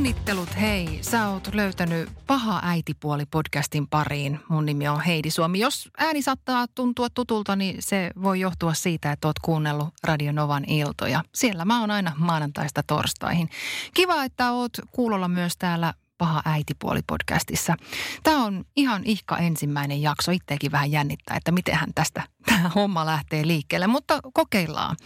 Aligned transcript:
Onnittelut 0.00 0.56
hei, 0.60 0.98
sä 1.02 1.28
oot 1.28 1.54
löytänyt 1.54 2.08
Paha 2.26 2.60
äitipuoli 2.64 3.26
podcastin 3.26 3.88
pariin. 3.88 4.40
Mun 4.48 4.66
nimi 4.66 4.88
on 4.88 5.00
Heidi 5.00 5.30
Suomi. 5.30 5.58
Jos 5.58 5.90
ääni 5.98 6.22
saattaa 6.22 6.66
tuntua 6.74 7.10
tutulta, 7.10 7.56
niin 7.56 7.76
se 7.78 8.10
voi 8.22 8.40
johtua 8.40 8.74
siitä, 8.74 9.12
että 9.12 9.28
oot 9.28 9.38
kuunnellut 9.38 9.88
Radio 10.04 10.32
Novan 10.32 10.64
iltoja. 10.64 11.22
Siellä 11.34 11.64
mä 11.64 11.80
oon 11.80 11.90
aina 11.90 12.12
maanantaista 12.16 12.82
torstaihin. 12.82 13.50
Kiva, 13.94 14.24
että 14.24 14.52
oot 14.52 14.72
kuulolla 14.92 15.28
myös 15.28 15.56
täällä 15.56 15.94
Paha 16.18 16.42
äitipuoli 16.44 17.00
podcastissa. 17.06 17.76
Tämä 18.22 18.44
on 18.44 18.64
ihan 18.76 19.02
ihka 19.04 19.38
ensimmäinen 19.38 20.02
jakso. 20.02 20.32
Itteekin 20.32 20.72
vähän 20.72 20.92
jännittää, 20.92 21.36
että 21.36 21.52
mitenhän 21.52 21.94
tästä 21.94 22.22
tämä 22.46 22.68
homma 22.74 23.06
lähtee 23.06 23.46
liikkeelle, 23.46 23.86
mutta 23.86 24.20
kokeillaan. 24.32 24.96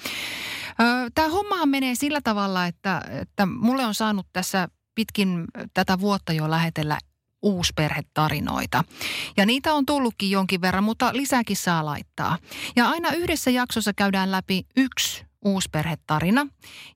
Tämä 1.14 1.28
hommahan 1.28 1.68
menee 1.68 1.94
sillä 1.94 2.20
tavalla, 2.24 2.66
että, 2.66 3.02
että 3.20 3.46
mulle 3.46 3.86
on 3.86 3.94
saanut 3.94 4.26
tässä 4.32 4.68
pitkin 4.94 5.44
tätä 5.74 6.00
vuotta 6.00 6.32
jo 6.32 6.50
lähetellä 6.50 6.98
uusperhetarinoita. 7.42 8.84
Ja 9.36 9.46
niitä 9.46 9.74
on 9.74 9.86
tullutkin 9.86 10.30
jonkin 10.30 10.60
verran, 10.60 10.84
mutta 10.84 11.10
lisääkin 11.12 11.56
saa 11.56 11.84
laittaa. 11.84 12.38
Ja 12.76 12.88
aina 12.88 13.10
yhdessä 13.12 13.50
jaksossa 13.50 13.92
käydään 13.92 14.30
läpi 14.30 14.66
yksi 14.76 15.24
uusperhetarina. 15.44 16.46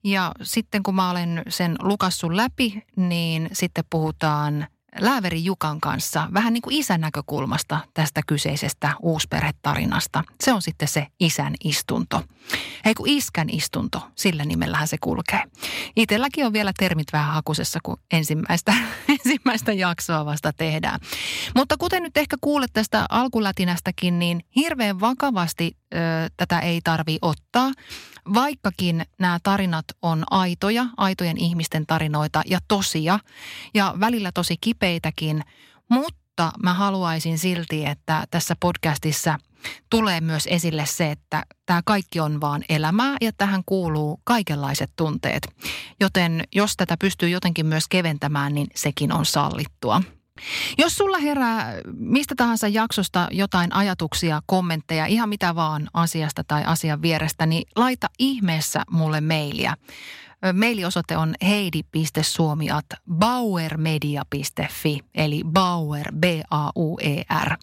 Ja 0.05 0.33
sitten 0.43 0.83
kun 0.83 0.95
mä 0.95 1.11
olen 1.11 1.43
sen 1.49 1.77
lukassun 1.83 2.37
läpi, 2.37 2.83
niin 2.97 3.49
sitten 3.53 3.85
puhutaan 3.91 4.67
Lääveri 5.01 5.45
Jukan 5.45 5.81
kanssa 5.81 6.29
vähän 6.35 6.53
niin 6.53 6.63
kuin 6.63 6.77
isän 6.77 7.01
näkökulmasta 7.01 7.81
tästä 7.95 8.21
kyseisestä 8.27 8.95
uusperhetarinasta. 9.03 10.25
Se 10.41 10.53
on 10.53 10.63
sitten 10.63 10.89
se 10.89 11.07
isän 11.21 11.55
istunto. 11.65 12.23
Ei 12.85 12.95
kun 12.95 13.09
iskän 13.09 13.51
istunto, 13.51 14.09
sillä 14.15 14.45
nimellähän 14.45 14.89
se 14.89 14.97
kulkee. 15.01 15.43
Itelläkin 15.97 16.47
on 16.47 16.53
vielä 16.53 16.73
termit 16.79 17.07
vähän 17.13 17.35
hakusessa, 17.35 17.79
kun 17.83 17.97
ensimmäistä, 18.13 18.75
ensimmäistä 19.19 19.73
jaksoa 19.73 20.25
vasta 20.25 20.53
tehdään. 20.53 21.01
Mutta 21.57 21.77
kuten 21.77 22.03
nyt 22.03 22.17
ehkä 22.17 22.37
kuulet 22.41 22.71
tästä 22.73 23.07
alkulätinästäkin, 23.11 24.19
niin 24.19 24.41
hirveän 24.57 25.01
vakavasti 25.01 25.77
ö, 25.95 25.99
tätä 26.37 26.61
ei 26.61 26.81
tarvi 26.85 27.19
ottaa, 27.23 27.73
vaikkakin 28.35 29.07
nämä 29.19 29.39
tarinat 29.43 29.85
on 30.03 30.25
aitoja, 30.31 30.87
aitojen 30.97 31.39
ihmisten 31.39 31.87
tarinoita 31.87 32.43
ja 32.47 32.59
tosia 32.69 33.19
ja 33.75 33.95
välillä 34.01 34.33
tosi 34.33 34.57
kipeitäkin, 34.61 35.43
mutta 35.89 36.53
mä 36.63 36.75
haluaisin 36.75 37.39
silti, 37.39 37.87
että 37.87 38.25
tässä 38.31 38.57
podcastissa 38.61 39.39
tulee 39.91 40.21
myös 40.21 40.47
esille 40.51 40.87
se, 40.87 41.11
että 41.11 41.43
tämä 41.67 41.83
kaikki 41.85 42.21
on 42.21 42.41
vaan 42.41 42.65
elämää 42.69 43.17
ja 43.21 43.33
tähän 43.39 43.63
kuuluu 43.67 44.21
kaikenlaiset 44.25 44.91
tunteet. 44.97 45.49
Joten 46.01 46.45
jos 46.55 46.77
tätä 46.77 46.97
pystyy 47.01 47.29
jotenkin 47.29 47.67
myös 47.67 47.89
keventämään, 47.89 48.55
niin 48.55 48.67
sekin 48.75 49.13
on 49.13 49.27
sallittua. 49.27 50.03
Jos 50.79 50.97
sulla 50.97 51.19
herää 51.19 51.75
mistä 51.95 52.35
tahansa 52.37 52.69
jaksosta 52.69 53.29
jotain 53.31 53.75
ajatuksia, 53.75 54.43
kommentteja, 54.47 55.07
ihan 55.07 55.29
mitä 55.29 55.55
vaan 55.55 55.89
asiasta 55.95 56.45
tai 56.45 56.65
asian 56.65 57.03
vierestä, 57.03 57.47
niin 57.47 57.69
laita 57.77 58.07
ihmeessä 58.19 58.83
mulle 58.91 59.21
mailia. 59.21 59.75
Mailiosoite 60.53 61.17
on 61.17 61.35
heidi.suomiat 61.43 62.87
bauermedia.fi, 63.19 65.01
eli 65.15 65.43
Bauer, 65.45 66.13
B-A-U-E-R. 66.15 67.57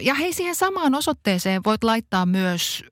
Ja 0.00 0.14
hei, 0.14 0.32
siihen 0.32 0.54
samaan 0.54 0.94
osoitteeseen 0.94 1.64
voit 1.64 1.84
laittaa 1.84 2.26
myös 2.26 2.84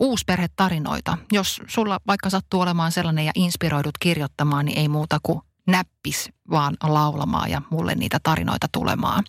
uusperhetarinoita. 0.00 1.18
Jos 1.32 1.60
sulla 1.66 2.00
vaikka 2.06 2.30
sattuu 2.30 2.60
olemaan 2.60 2.92
sellainen 2.92 3.24
ja 3.24 3.32
inspiroidut 3.34 3.98
kirjoittamaan, 4.00 4.64
niin 4.64 4.78
ei 4.78 4.88
muuta 4.88 5.18
kuin 5.22 5.40
näppis 5.68 6.30
vaan 6.50 6.76
laulamaan 6.82 7.50
ja 7.50 7.62
mulle 7.70 7.94
niitä 7.94 8.18
tarinoita 8.22 8.66
tulemaan. 8.72 9.24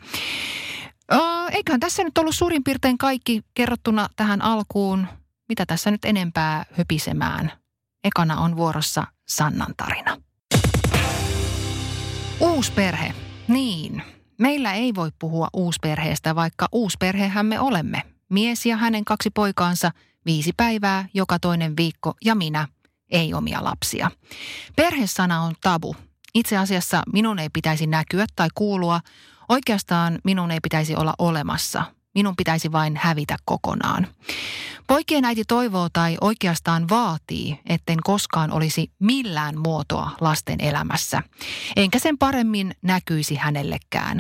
Eiköhän 1.52 1.80
tässä 1.80 2.04
nyt 2.04 2.18
ollut 2.18 2.36
suurin 2.36 2.64
piirtein 2.64 2.98
kaikki 2.98 3.42
kerrottuna 3.54 4.08
tähän 4.16 4.42
alkuun. 4.42 5.08
Mitä 5.50 5.66
tässä 5.66 5.92
nyt 5.92 6.06
enempää 6.06 6.66
höpisemään? 6.78 7.52
Ekana 8.04 8.40
on 8.40 8.58
vuorossa 8.58 9.08
Sannan 9.28 9.74
tarina. 9.78 10.18
Uusperhe. 12.40 13.14
Niin, 13.48 14.04
meillä 14.40 14.74
ei 14.74 14.96
voi 14.96 15.12
puhua 15.20 15.48
uusperheestä, 15.54 16.36
vaikka 16.36 16.68
uusperhehän 16.72 17.46
me 17.46 17.60
olemme. 17.60 18.02
Mies 18.30 18.66
ja 18.66 18.78
hänen 18.78 19.06
kaksi 19.06 19.30
poikaansa, 19.30 19.92
viisi 20.26 20.54
päivää, 20.58 21.06
joka 21.14 21.40
toinen 21.40 21.78
viikko 21.78 22.14
ja 22.26 22.36
minä, 22.36 22.68
ei 23.12 23.34
omia 23.34 23.64
lapsia. 23.64 24.12
Perhesana 24.76 25.42
on 25.42 25.54
tabu, 25.62 25.96
itse 26.36 26.58
asiassa 26.58 27.04
minun 27.14 27.40
ei 27.40 27.50
pitäisi 27.54 27.88
näkyä 27.88 28.26
tai 28.36 28.48
kuulua. 28.56 29.00
Oikeastaan 29.50 30.20
minun 30.24 30.52
ei 30.52 30.60
pitäisi 30.64 30.96
olla 30.96 31.14
olemassa. 31.20 31.84
Minun 32.16 32.36
pitäisi 32.36 32.72
vain 32.72 32.98
hävitä 32.98 33.38
kokonaan. 33.46 34.08
Poikien 34.88 35.26
äiti 35.26 35.44
toivoo 35.48 35.88
tai 35.94 36.18
oikeastaan 36.22 36.90
vaatii, 36.90 37.60
etten 37.66 37.98
koskaan 38.04 38.52
olisi 38.52 38.92
millään 39.00 39.60
muotoa 39.60 40.12
lasten 40.22 40.62
elämässä. 40.62 41.24
Enkä 41.76 42.00
sen 42.00 42.18
paremmin 42.18 42.76
näkyisi 42.82 43.36
hänellekään. 43.36 44.20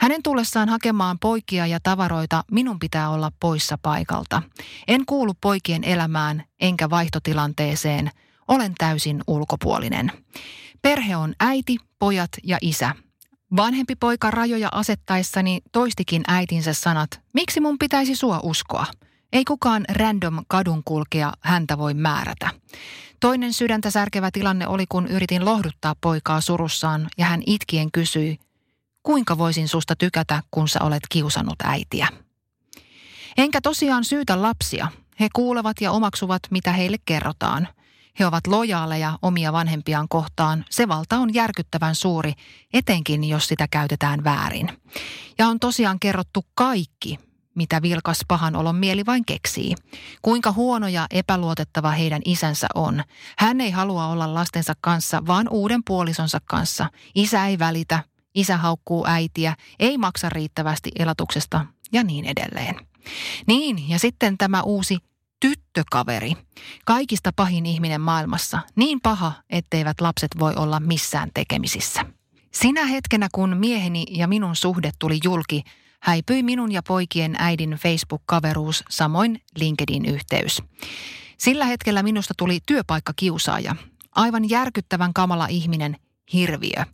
Hänen 0.00 0.22
tullessaan 0.22 0.68
hakemaan 0.68 1.18
poikia 1.18 1.66
ja 1.66 1.78
tavaroita 1.82 2.44
minun 2.50 2.78
pitää 2.78 3.10
olla 3.10 3.32
poissa 3.40 3.78
paikalta. 3.82 4.42
En 4.88 5.06
kuulu 5.06 5.32
poikien 5.40 5.84
elämään 5.84 6.44
enkä 6.60 6.90
vaihtotilanteeseen. 6.90 8.10
Olen 8.48 8.74
täysin 8.78 9.22
ulkopuolinen. 9.26 10.12
Perhe 10.82 11.16
on 11.16 11.34
äiti, 11.40 11.76
pojat 11.98 12.30
ja 12.42 12.58
isä. 12.60 12.94
Vanhempi 13.56 13.96
poika 13.96 14.30
rajoja 14.30 14.68
asettaessani 14.72 15.60
toistikin 15.72 16.22
äitinsä 16.28 16.72
sanat, 16.72 17.20
miksi 17.32 17.60
mun 17.60 17.78
pitäisi 17.78 18.16
sua 18.16 18.40
uskoa? 18.42 18.86
Ei 19.32 19.44
kukaan 19.44 19.84
random 19.88 20.44
kadunkulkija 20.48 21.32
häntä 21.40 21.78
voi 21.78 21.94
määrätä. 21.94 22.50
Toinen 23.20 23.52
sydäntä 23.52 23.90
särkevä 23.90 24.30
tilanne 24.30 24.66
oli, 24.66 24.84
kun 24.88 25.06
yritin 25.06 25.44
lohduttaa 25.44 25.94
poikaa 26.00 26.40
surussaan 26.40 27.08
ja 27.18 27.24
hän 27.24 27.42
itkien 27.46 27.92
kysyi, 27.92 28.38
kuinka 29.02 29.38
voisin 29.38 29.68
susta 29.68 29.96
tykätä, 29.96 30.42
kun 30.50 30.68
sä 30.68 30.80
olet 30.82 31.02
kiusannut 31.08 31.62
äitiä. 31.64 32.08
Enkä 33.36 33.60
tosiaan 33.60 34.04
syytä 34.04 34.42
lapsia. 34.42 34.88
He 35.20 35.28
kuulevat 35.32 35.80
ja 35.80 35.92
omaksuvat, 35.92 36.42
mitä 36.50 36.72
heille 36.72 36.96
kerrotaan– 37.06 37.68
he 38.18 38.26
ovat 38.26 38.46
lojaaleja 38.46 39.18
omia 39.22 39.52
vanhempiaan 39.52 40.08
kohtaan. 40.08 40.64
Se 40.70 40.88
valta 40.88 41.18
on 41.18 41.34
järkyttävän 41.34 41.94
suuri, 41.94 42.32
etenkin 42.72 43.24
jos 43.24 43.48
sitä 43.48 43.68
käytetään 43.70 44.24
väärin. 44.24 44.68
Ja 45.38 45.48
on 45.48 45.60
tosiaan 45.60 46.00
kerrottu 46.00 46.46
kaikki, 46.54 47.18
mitä 47.54 47.82
vilkas 47.82 48.20
pahan 48.28 48.56
olon 48.56 48.76
mieli 48.76 49.06
vain 49.06 49.24
keksii. 49.24 49.74
Kuinka 50.22 50.52
huono 50.52 50.88
ja 50.88 51.06
epäluotettava 51.10 51.90
heidän 51.90 52.22
isänsä 52.24 52.66
on. 52.74 53.04
Hän 53.38 53.60
ei 53.60 53.70
halua 53.70 54.06
olla 54.06 54.34
lastensa 54.34 54.72
kanssa, 54.80 55.26
vaan 55.26 55.48
uuden 55.48 55.84
puolisonsa 55.86 56.38
kanssa. 56.44 56.90
Isä 57.14 57.46
ei 57.46 57.58
välitä, 57.58 58.04
isä 58.34 58.56
haukkuu 58.56 59.06
äitiä, 59.06 59.56
ei 59.78 59.98
maksa 59.98 60.28
riittävästi 60.28 60.90
elatuksesta 60.98 61.66
ja 61.92 62.04
niin 62.04 62.24
edelleen. 62.24 62.76
Niin, 63.46 63.88
ja 63.88 63.98
sitten 63.98 64.38
tämä 64.38 64.62
uusi 64.62 64.98
tyttökaveri. 65.42 66.32
Kaikista 66.84 67.30
pahin 67.36 67.66
ihminen 67.66 68.00
maailmassa. 68.00 68.58
Niin 68.76 69.00
paha, 69.00 69.32
etteivät 69.50 70.00
lapset 70.00 70.30
voi 70.38 70.54
olla 70.56 70.80
missään 70.80 71.30
tekemisissä. 71.34 72.04
Sinä 72.52 72.86
hetkenä, 72.86 73.28
kun 73.32 73.56
mieheni 73.56 74.04
ja 74.10 74.28
minun 74.28 74.56
suhde 74.56 74.90
tuli 74.98 75.18
julki, 75.24 75.62
häipyi 76.00 76.42
minun 76.42 76.72
ja 76.72 76.82
poikien 76.82 77.36
äidin 77.38 77.70
Facebook-kaveruus, 77.70 78.84
samoin 78.88 79.42
LinkedIn-yhteys. 79.58 80.62
Sillä 81.38 81.64
hetkellä 81.64 82.02
minusta 82.02 82.34
tuli 82.36 82.58
työpaikkakiusaaja. 82.66 83.76
Aivan 84.14 84.50
järkyttävän 84.50 85.12
kamala 85.12 85.46
ihminen, 85.46 85.96
hirviö. 86.32 86.84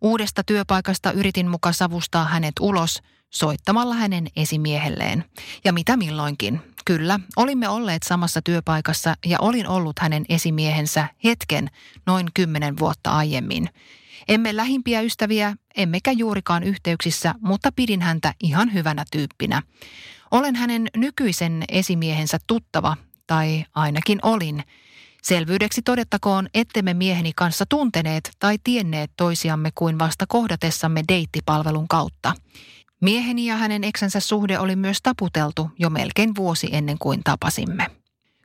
Uudesta 0.00 0.44
työpaikasta 0.44 1.12
yritin 1.12 1.48
muka 1.48 1.72
savustaa 1.72 2.24
hänet 2.24 2.54
ulos 2.60 3.02
soittamalla 3.30 3.94
hänen 3.94 4.26
esimiehelleen. 4.36 5.24
Ja 5.64 5.72
mitä 5.72 5.96
milloinkin. 5.96 6.60
Kyllä, 6.90 7.20
olimme 7.36 7.68
olleet 7.68 8.02
samassa 8.02 8.42
työpaikassa 8.42 9.14
ja 9.26 9.38
olin 9.40 9.68
ollut 9.68 9.98
hänen 9.98 10.24
esimiehensä 10.28 11.08
hetken 11.24 11.70
noin 12.06 12.26
kymmenen 12.34 12.78
vuotta 12.78 13.10
aiemmin. 13.10 13.68
Emme 14.28 14.56
lähimpiä 14.56 15.00
ystäviä, 15.00 15.56
emmekä 15.76 16.12
juurikaan 16.12 16.62
yhteyksissä, 16.62 17.34
mutta 17.40 17.72
pidin 17.76 18.02
häntä 18.02 18.34
ihan 18.42 18.72
hyvänä 18.72 19.04
tyyppinä. 19.12 19.62
Olen 20.30 20.56
hänen 20.56 20.86
nykyisen 20.96 21.64
esimiehensä 21.68 22.38
tuttava, 22.46 22.96
tai 23.26 23.64
ainakin 23.74 24.18
olin. 24.22 24.64
Selvyydeksi 25.22 25.82
todettakoon, 25.82 26.48
ettemme 26.54 26.94
mieheni 26.94 27.32
kanssa 27.36 27.66
tunteneet 27.66 28.30
tai 28.38 28.56
tienneet 28.64 29.10
toisiamme 29.16 29.70
kuin 29.74 29.98
vasta 29.98 30.24
kohdatessamme 30.28 31.02
deittipalvelun 31.08 31.88
kautta. 31.88 32.32
Mieheni 33.00 33.46
ja 33.46 33.56
hänen 33.56 33.84
eksänsä 33.84 34.20
suhde 34.20 34.58
oli 34.58 34.76
myös 34.76 34.98
taputeltu 35.02 35.70
jo 35.78 35.90
melkein 35.90 36.36
vuosi 36.36 36.68
ennen 36.72 36.98
kuin 36.98 37.20
tapasimme. 37.24 37.86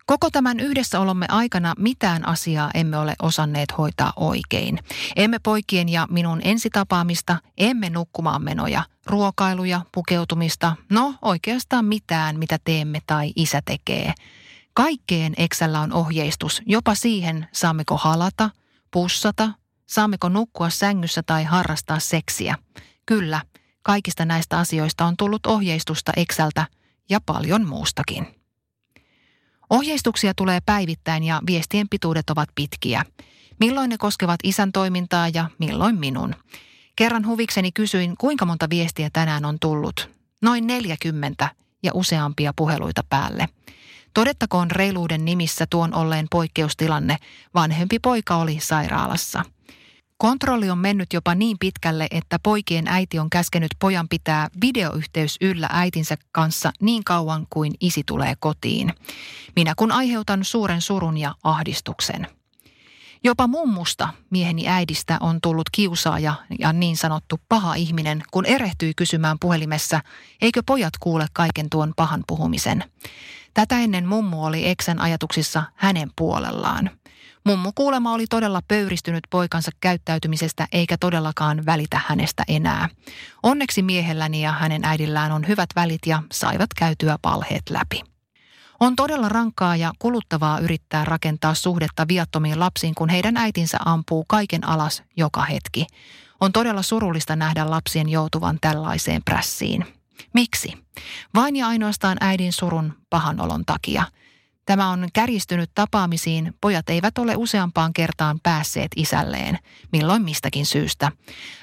Koko 0.05 0.29
tämän 0.31 0.59
yhdessäolomme 0.59 1.25
aikana 1.29 1.73
mitään 1.77 2.27
asiaa 2.27 2.71
emme 2.73 2.97
ole 2.97 3.15
osanneet 3.21 3.77
hoitaa 3.77 4.13
oikein. 4.15 4.79
Emme 5.15 5.39
poikien 5.39 5.89
ja 5.89 6.07
minun 6.09 6.41
ensitapaamista, 6.43 7.37
emme 7.57 7.89
nukkumaan 7.89 8.43
menoja, 8.43 8.83
ruokailuja, 9.05 9.81
pukeutumista, 9.91 10.75
no 10.91 11.15
oikeastaan 11.21 11.85
mitään, 11.85 12.39
mitä 12.39 12.57
teemme 12.63 12.99
tai 13.07 13.31
isä 13.35 13.61
tekee. 13.65 14.13
Kaikkeen 14.73 15.33
Exällä 15.37 15.79
on 15.81 15.93
ohjeistus, 15.93 16.61
jopa 16.65 16.95
siihen 16.95 17.47
saammeko 17.51 17.97
halata, 17.97 18.49
pussata, 18.91 19.49
saammeko 19.85 20.29
nukkua 20.29 20.69
sängyssä 20.69 21.23
tai 21.23 21.43
harrastaa 21.43 21.99
seksiä. 21.99 22.55
Kyllä, 23.05 23.41
kaikista 23.85 24.25
näistä 24.25 24.59
asioista 24.59 25.05
on 25.05 25.17
tullut 25.17 25.45
ohjeistusta 25.45 26.11
Exältä 26.17 26.67
ja 27.09 27.19
paljon 27.25 27.67
muustakin. 27.67 28.27
Ohjeistuksia 29.69 30.33
tulee 30.33 30.59
päivittäin 30.65 31.23
ja 31.23 31.41
viestien 31.47 31.89
pituudet 31.89 32.29
ovat 32.29 32.49
pitkiä. 32.55 33.05
Milloin 33.59 33.89
ne 33.89 33.97
koskevat 33.97 34.39
isän 34.43 34.71
toimintaa 34.71 35.27
ja 35.33 35.49
milloin 35.59 35.99
minun. 35.99 36.35
Kerran 36.95 37.27
huvikseni 37.27 37.71
kysyin, 37.71 38.17
kuinka 38.17 38.45
monta 38.45 38.69
viestiä 38.69 39.09
tänään 39.13 39.45
on 39.45 39.57
tullut. 39.61 40.09
Noin 40.41 40.67
40 40.67 41.49
ja 41.83 41.91
useampia 41.93 42.53
puheluita 42.55 43.01
päälle. 43.09 43.49
Todettakoon 44.13 44.71
reiluuden 44.71 45.25
nimissä 45.25 45.65
tuon 45.69 45.93
olleen 45.93 46.27
poikkeustilanne. 46.31 47.17
Vanhempi 47.53 47.99
poika 47.99 48.35
oli 48.35 48.57
sairaalassa. 48.59 49.45
Kontrolli 50.17 50.69
on 50.69 50.77
mennyt 50.77 51.13
jopa 51.13 51.35
niin 51.35 51.57
pitkälle, 51.59 52.07
että 52.11 52.39
poikien 52.43 52.87
äiti 52.87 53.19
on 53.19 53.29
käskenyt 53.29 53.71
pojan 53.79 54.09
pitää 54.09 54.47
videoyhteys 54.61 55.37
yllä 55.41 55.69
äitinsä 55.71 56.15
kanssa 56.31 56.71
niin 56.81 57.03
kauan 57.03 57.47
kuin 57.49 57.73
isi 57.79 58.03
tulee 58.05 58.33
kotiin. 58.39 58.93
Minä 59.55 59.73
kun 59.77 59.91
aiheutan 59.91 60.43
suuren 60.43 60.81
surun 60.81 61.17
ja 61.17 61.35
ahdistuksen. 61.43 62.27
Jopa 63.23 63.47
mummusta, 63.47 64.09
mieheni 64.29 64.67
äidistä, 64.67 65.17
on 65.19 65.39
tullut 65.41 65.69
kiusaaja 65.71 66.33
ja 66.59 66.73
niin 66.73 66.97
sanottu 66.97 67.39
paha 67.49 67.73
ihminen, 67.73 68.23
kun 68.31 68.45
erehtyi 68.45 68.93
kysymään 68.93 69.37
puhelimessa, 69.41 70.01
eikö 70.41 70.63
pojat 70.65 70.93
kuule 70.99 71.25
kaiken 71.33 71.69
tuon 71.69 71.93
pahan 71.95 72.23
puhumisen. 72.27 72.83
Tätä 73.53 73.79
ennen 73.79 74.07
mummu 74.07 74.45
oli 74.45 74.67
Eksän 74.67 75.01
ajatuksissa 75.01 75.63
hänen 75.75 76.11
puolellaan. 76.15 76.89
Mummu 77.47 77.71
kuulema 77.75 78.13
oli 78.13 78.27
todella 78.29 78.61
pöyristynyt 78.67 79.23
poikansa 79.29 79.71
käyttäytymisestä 79.81 80.67
eikä 80.71 80.97
todellakaan 80.97 81.65
välitä 81.65 82.01
hänestä 82.07 82.43
enää. 82.47 82.89
Onneksi 83.43 83.81
miehelläni 83.81 84.41
ja 84.41 84.51
hänen 84.51 84.85
äidillään 84.85 85.31
on 85.31 85.47
hyvät 85.47 85.69
välit 85.75 86.01
ja 86.05 86.23
saivat 86.31 86.69
käytyä 86.77 87.17
palheet 87.21 87.69
läpi. 87.69 88.01
On 88.79 88.95
todella 88.95 89.29
rankkaa 89.29 89.75
ja 89.75 89.91
kuluttavaa 89.99 90.59
yrittää 90.59 91.05
rakentaa 91.05 91.53
suhdetta 91.53 92.07
viattomiin 92.07 92.59
lapsiin, 92.59 92.95
kun 92.95 93.09
heidän 93.09 93.37
äitinsä 93.37 93.77
ampuu 93.85 94.25
kaiken 94.27 94.67
alas 94.67 95.03
joka 95.17 95.41
hetki. 95.41 95.87
On 96.41 96.51
todella 96.51 96.81
surullista 96.81 97.35
nähdä 97.35 97.69
lapsien 97.69 98.09
joutuvan 98.09 98.57
tällaiseen 98.61 99.23
prässiin. 99.23 99.85
Miksi? 100.33 100.73
Vain 101.35 101.55
ja 101.55 101.67
ainoastaan 101.67 102.17
äidin 102.21 102.53
surun 102.53 102.93
pahan 103.09 103.41
olon 103.41 103.65
takia– 103.65 104.03
Tämä 104.65 104.89
on 104.89 105.07
kärjistynyt 105.13 105.71
tapaamisiin. 105.75 106.53
Pojat 106.61 106.89
eivät 106.89 107.17
ole 107.17 107.35
useampaan 107.35 107.93
kertaan 107.93 108.39
päässeet 108.43 108.91
isälleen, 108.95 109.59
milloin 109.91 110.21
mistäkin 110.21 110.65
syystä. 110.65 111.11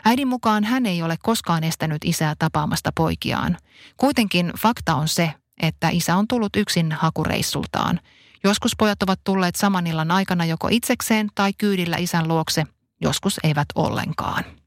Äidin 0.05 0.29
mukaan 0.29 0.65
hän 0.65 0.87
ei 0.87 1.03
ole 1.03 1.17
koskaan 1.23 1.65
estänyt 1.65 2.05
isää 2.05 2.35
tapaamasta 2.39 2.91
poikiaan. 2.97 3.57
Kuitenkin 3.97 4.53
fakta 4.59 4.95
on 4.95 5.09
se, 5.09 5.35
että 5.63 5.89
isä 5.89 6.17
on 6.17 6.29
tullut 6.29 6.57
yksin 6.57 6.93
hakureissultaan. 6.93 8.01
Joskus 8.45 8.73
pojat 8.79 9.03
ovat 9.03 9.21
tulleet 9.25 9.55
saman 9.55 9.87
illan 9.87 10.11
aikana 10.11 10.45
joko 10.45 10.69
itsekseen 10.71 11.29
tai 11.35 11.53
kyydillä 11.59 11.97
isän 11.97 12.29
luokse, 12.29 12.65
joskus 13.01 13.41
eivät 13.43 13.67
ollenkaan. 13.75 14.62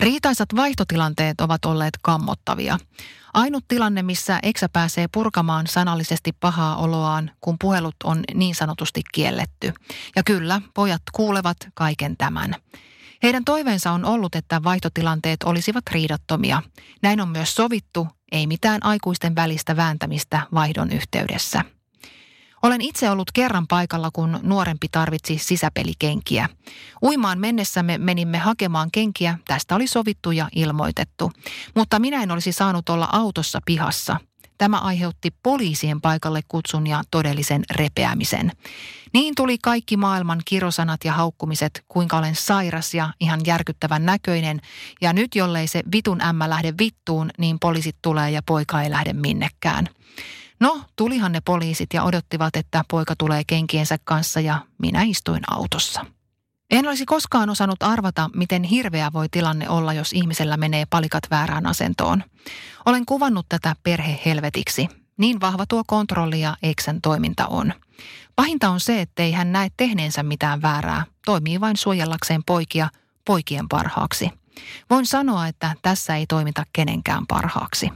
Riitaisat 0.00 0.48
vaihtotilanteet 0.56 1.40
ovat 1.40 1.64
olleet 1.64 1.94
kammottavia. 2.02 2.78
Ainut 3.34 3.64
tilanne, 3.68 4.02
missä 4.02 4.38
eksä 4.42 4.68
pääsee 4.68 5.08
purkamaan 5.12 5.66
sanallisesti 5.66 6.32
pahaa 6.32 6.76
oloaan, 6.76 7.30
kun 7.40 7.56
puhelut 7.60 7.96
on 8.04 8.24
niin 8.34 8.54
sanotusti 8.54 9.02
kielletty. 9.12 9.72
Ja 10.16 10.22
kyllä, 10.22 10.60
pojat 10.74 11.02
kuulevat 11.12 11.56
kaiken 11.74 12.16
tämän. 12.16 12.54
Heidän 13.22 13.44
toiveensa 13.44 13.92
on 13.92 14.04
ollut, 14.04 14.34
että 14.34 14.64
vaihtotilanteet 14.64 15.42
olisivat 15.42 15.84
riidattomia. 15.90 16.62
Näin 17.02 17.20
on 17.20 17.28
myös 17.28 17.54
sovittu, 17.54 18.08
ei 18.32 18.46
mitään 18.46 18.84
aikuisten 18.84 19.34
välistä 19.34 19.76
vääntämistä 19.76 20.40
vaihdon 20.54 20.90
yhteydessä. 20.90 21.77
Olen 22.62 22.80
itse 22.80 23.10
ollut 23.10 23.32
kerran 23.32 23.66
paikalla, 23.66 24.10
kun 24.12 24.40
nuorempi 24.42 24.86
tarvitsi 24.92 25.38
sisäpelikenkiä. 25.38 26.48
Uimaan 27.02 27.38
mennessämme 27.38 27.98
menimme 27.98 28.38
hakemaan 28.38 28.90
kenkiä, 28.92 29.38
tästä 29.46 29.74
oli 29.74 29.86
sovittu 29.86 30.30
ja 30.30 30.48
ilmoitettu. 30.54 31.32
Mutta 31.74 31.98
minä 31.98 32.22
en 32.22 32.30
olisi 32.30 32.52
saanut 32.52 32.88
olla 32.88 33.08
autossa 33.12 33.60
pihassa. 33.64 34.16
Tämä 34.58 34.78
aiheutti 34.78 35.30
poliisien 35.42 36.00
paikalle 36.00 36.40
kutsun 36.48 36.86
ja 36.86 37.02
todellisen 37.10 37.62
repeämisen. 37.70 38.52
Niin 39.12 39.34
tuli 39.34 39.58
kaikki 39.62 39.96
maailman 39.96 40.42
kirosanat 40.44 41.04
ja 41.04 41.12
haukkumiset, 41.12 41.84
kuinka 41.88 42.18
olen 42.18 42.34
sairas 42.34 42.94
ja 42.94 43.12
ihan 43.20 43.40
järkyttävän 43.46 44.06
näköinen. 44.06 44.60
Ja 45.00 45.12
nyt 45.12 45.34
jollei 45.34 45.66
se 45.66 45.82
vitun 45.92 46.22
ämmä 46.22 46.50
lähde 46.50 46.74
vittuun, 46.78 47.30
niin 47.38 47.58
poliisit 47.58 47.96
tulee 48.02 48.30
ja 48.30 48.42
poika 48.46 48.82
ei 48.82 48.90
lähde 48.90 49.12
minnekään. 49.12 49.88
No, 50.60 50.82
tulihan 50.96 51.32
ne 51.32 51.40
poliisit 51.40 51.94
ja 51.94 52.02
odottivat, 52.02 52.56
että 52.56 52.84
poika 52.90 53.16
tulee 53.16 53.42
kenkiensä 53.46 53.98
kanssa 54.04 54.40
ja 54.40 54.60
minä 54.78 55.02
istuin 55.02 55.42
autossa. 55.50 56.06
En 56.70 56.88
olisi 56.88 57.06
koskaan 57.06 57.50
osannut 57.50 57.82
arvata, 57.82 58.30
miten 58.34 58.62
hirveä 58.62 59.12
voi 59.12 59.28
tilanne 59.30 59.68
olla, 59.68 59.92
jos 59.92 60.12
ihmisellä 60.12 60.56
menee 60.56 60.86
palikat 60.90 61.22
väärään 61.30 61.66
asentoon. 61.66 62.24
Olen 62.86 63.06
kuvannut 63.06 63.46
tätä 63.48 63.76
perhehelvetiksi. 63.82 64.88
Niin 65.16 65.40
vahva 65.40 65.66
tuo 65.66 65.82
kontrolli 65.86 66.40
ja 66.40 66.56
Eksän 66.62 67.00
toiminta 67.00 67.46
on. 67.46 67.72
Pahinta 68.36 68.68
on 68.68 68.80
se, 68.80 69.00
ettei 69.00 69.32
hän 69.32 69.52
näe 69.52 69.68
tehneensä 69.76 70.22
mitään 70.22 70.62
väärää. 70.62 71.04
Toimii 71.26 71.60
vain 71.60 71.76
suojellakseen 71.76 72.44
poikia 72.46 72.88
poikien 73.24 73.68
parhaaksi. 73.68 74.30
Voin 74.90 75.06
sanoa, 75.06 75.46
että 75.46 75.74
tässä 75.82 76.16
ei 76.16 76.26
toimita 76.26 76.64
kenenkään 76.72 77.26
parhaaksi. 77.26 77.90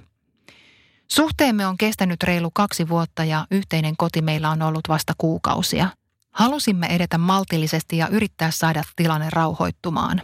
Suhteemme 1.15 1.67
on 1.67 1.79
kestänyt 1.79 2.23
reilu 2.23 2.51
kaksi 2.55 2.89
vuotta 2.89 3.25
ja 3.25 3.47
yhteinen 3.51 3.97
koti 3.97 4.23
meillä 4.23 4.51
on 4.51 4.63
ollut 4.63 4.89
vasta 4.89 5.13
kuukausia. 5.19 5.89
Halusimme 6.31 6.87
edetä 6.87 7.19
maltillisesti 7.19 7.97
ja 7.97 8.09
yrittää 8.09 8.51
saada 8.51 8.83
tilanne 8.97 9.31
rauhoittumaan. 9.31 10.23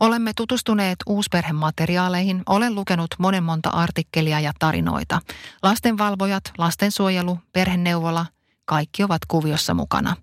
Olemme 0.00 0.32
tutustuneet 0.36 0.96
uusperhemateriaaleihin, 1.06 2.42
olen 2.46 2.74
lukenut 2.74 3.10
monen 3.18 3.42
monta 3.42 3.70
artikkelia 3.70 4.40
ja 4.40 4.52
tarinoita. 4.58 5.20
Lastenvalvojat, 5.62 6.44
lastensuojelu, 6.58 7.38
perheneuvola, 7.52 8.26
kaikki 8.64 9.04
ovat 9.04 9.22
kuviossa 9.28 9.74
mukana. 9.74 10.16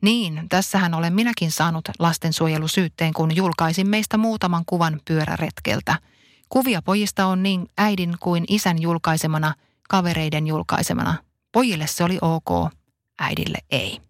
Niin, 0.00 0.46
tässähän 0.48 0.94
olen 0.94 1.14
minäkin 1.14 1.50
saanut 1.50 1.88
lastensuojelusyytteen, 1.98 3.12
kun 3.12 3.36
julkaisin 3.36 3.88
meistä 3.88 4.16
muutaman 4.16 4.62
kuvan 4.66 5.00
pyöräretkeltä– 5.04 5.98
Kuvia 6.48 6.82
pojista 6.82 7.26
on 7.26 7.42
niin 7.42 7.66
äidin 7.78 8.14
kuin 8.20 8.44
isän 8.48 8.82
julkaisemana, 8.82 9.54
kavereiden 9.88 10.46
julkaisemana. 10.46 11.14
Pojille 11.52 11.86
se 11.86 12.04
oli 12.04 12.18
ok, 12.22 12.72
äidille 13.18 13.58
ei. 13.70 14.00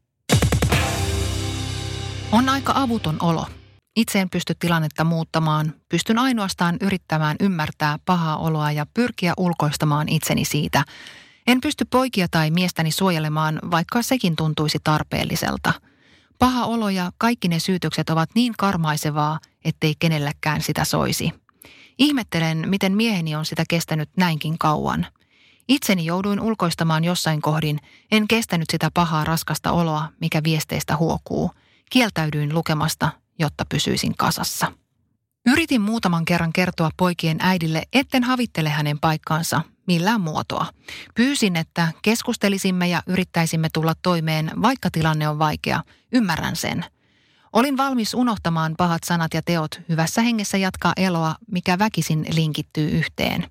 On 2.33 2.49
aika 2.49 2.73
avuton 2.77 3.17
olo. 3.21 3.47
Itse 3.97 4.21
en 4.21 4.31
pysty 4.31 4.55
tilannetta 4.59 5.05
muuttamaan. 5.05 5.75
Pystyn 5.89 6.19
ainoastaan 6.19 6.77
yrittämään 6.81 7.37
ymmärtää 7.41 7.99
pahaa 8.05 8.37
oloa 8.37 8.73
ja 8.73 8.87
pyrkiä 8.95 9.33
ulkoistamaan 9.37 10.09
itseni 10.09 10.45
siitä. 10.45 10.85
En 11.47 11.61
pysty 11.61 11.85
poikia 11.85 12.27
tai 12.31 12.51
miestäni 12.51 12.91
suojelemaan, 12.91 13.59
vaikka 13.71 14.03
sekin 14.03 14.37
tuntuisi 14.37 14.79
tarpeelliselta. 14.85 15.73
Paha 16.39 16.65
olo 16.65 16.89
ja 16.89 17.11
kaikki 17.19 17.49
ne 17.49 17.59
syytökset 17.59 18.11
ovat 18.11 18.31
niin 18.35 18.55
karmaisevaa, 18.59 19.39
ettei 19.65 19.95
kenellekään 19.99 20.63
sitä 20.63 20.85
soisi. 20.85 21.33
Ihmettelen, 21.99 22.65
miten 22.69 22.97
mieheni 22.97 23.35
on 23.35 23.45
sitä 23.45 23.65
kestänyt 23.69 24.11
näinkin 24.17 24.59
kauan. 24.59 25.07
Itseni 25.69 26.05
jouduin 26.05 26.41
ulkoistamaan 26.41 27.05
jossain 27.05 27.43
kohdin, 27.43 27.81
en 28.11 28.29
kestänyt 28.29 28.71
sitä 28.73 28.91
pahaa 28.95 29.25
raskasta 29.25 29.73
oloa, 29.73 30.09
mikä 30.21 30.43
viesteistä 30.45 30.97
huokuu. 30.97 31.51
Kieltäydyin 31.91 32.55
lukemasta, 32.55 33.11
jotta 33.39 33.65
pysyisin 33.69 34.17
kasassa. 34.17 34.73
Yritin 35.47 35.81
muutaman 35.81 36.25
kerran 36.25 36.53
kertoa 36.53 36.91
poikien 36.97 37.39
äidille, 37.41 37.83
etten 37.93 38.25
havittele 38.25 38.69
hänen 38.69 38.99
paikkaansa 38.99 39.63
millään 39.87 40.21
muotoa. 40.21 40.67
Pyysin, 41.15 41.57
että 41.57 41.93
keskustelisimme 42.03 42.89
ja 42.89 43.03
yrittäisimme 43.07 43.69
tulla 43.73 43.95
toimeen, 44.03 44.51
vaikka 44.63 44.91
tilanne 44.91 45.29
on 45.29 45.39
vaikea. 45.39 45.83
Ymmärrän 46.13 46.57
sen. 46.57 46.85
Olin 47.57 47.77
valmis 47.77 48.15
unohtamaan 48.15 48.75
pahat 48.79 49.05
sanat 49.05 49.35
ja 49.35 49.43
teot, 49.43 49.81
hyvässä 49.89 50.23
hengessä 50.23 50.57
jatkaa 50.57 50.93
eloa, 50.97 51.35
mikä 51.51 51.79
väkisin 51.79 52.27
linkittyy 52.33 52.89
yhteen. 52.89 53.51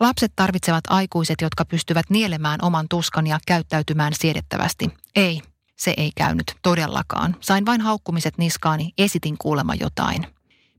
Lapset 0.00 0.32
tarvitsevat 0.36 0.84
aikuiset, 0.88 1.40
jotka 1.40 1.64
pystyvät 1.64 2.10
nielemään 2.10 2.58
oman 2.62 2.86
tuskan 2.90 3.26
ja 3.26 3.38
käyttäytymään 3.46 4.12
siedettävästi. 4.16 4.90
Ei, 5.16 5.40
se 5.76 5.94
ei 5.96 6.10
käynyt 6.16 6.44
todellakaan. 6.62 7.36
Sain 7.40 7.66
vain 7.66 7.80
haukkumiset 7.80 8.38
niskaani, 8.38 8.92
esitin 8.98 9.36
kuulema 9.38 9.74
jotain. 9.74 10.26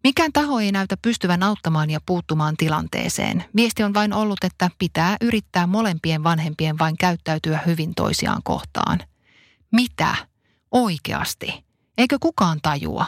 Mikään 0.04 0.34
taho 0.34 0.60
ei 0.60 0.72
näytä 0.72 0.98
pystyvän 1.02 1.44
auttamaan 1.44 1.90
ja 1.90 2.00
puuttumaan 2.06 2.58
tilanteeseen. 2.58 3.46
Viesti 3.56 3.84
on 3.84 3.94
vain 3.94 4.14
ollut, 4.14 4.44
että 4.44 4.70
pitää 4.80 5.18
yrittää 5.22 5.68
molempien 5.68 6.24
vanhempien 6.24 6.80
vain 6.80 6.98
käyttäytyä 6.98 7.60
hyvin 7.66 7.96
toisiaan 7.96 8.42
kohtaan. 8.44 9.00
Mitä? 9.72 10.16
Oikeasti? 10.72 11.66
Eikö 11.98 12.18
kukaan 12.20 12.60
tajua? 12.62 13.06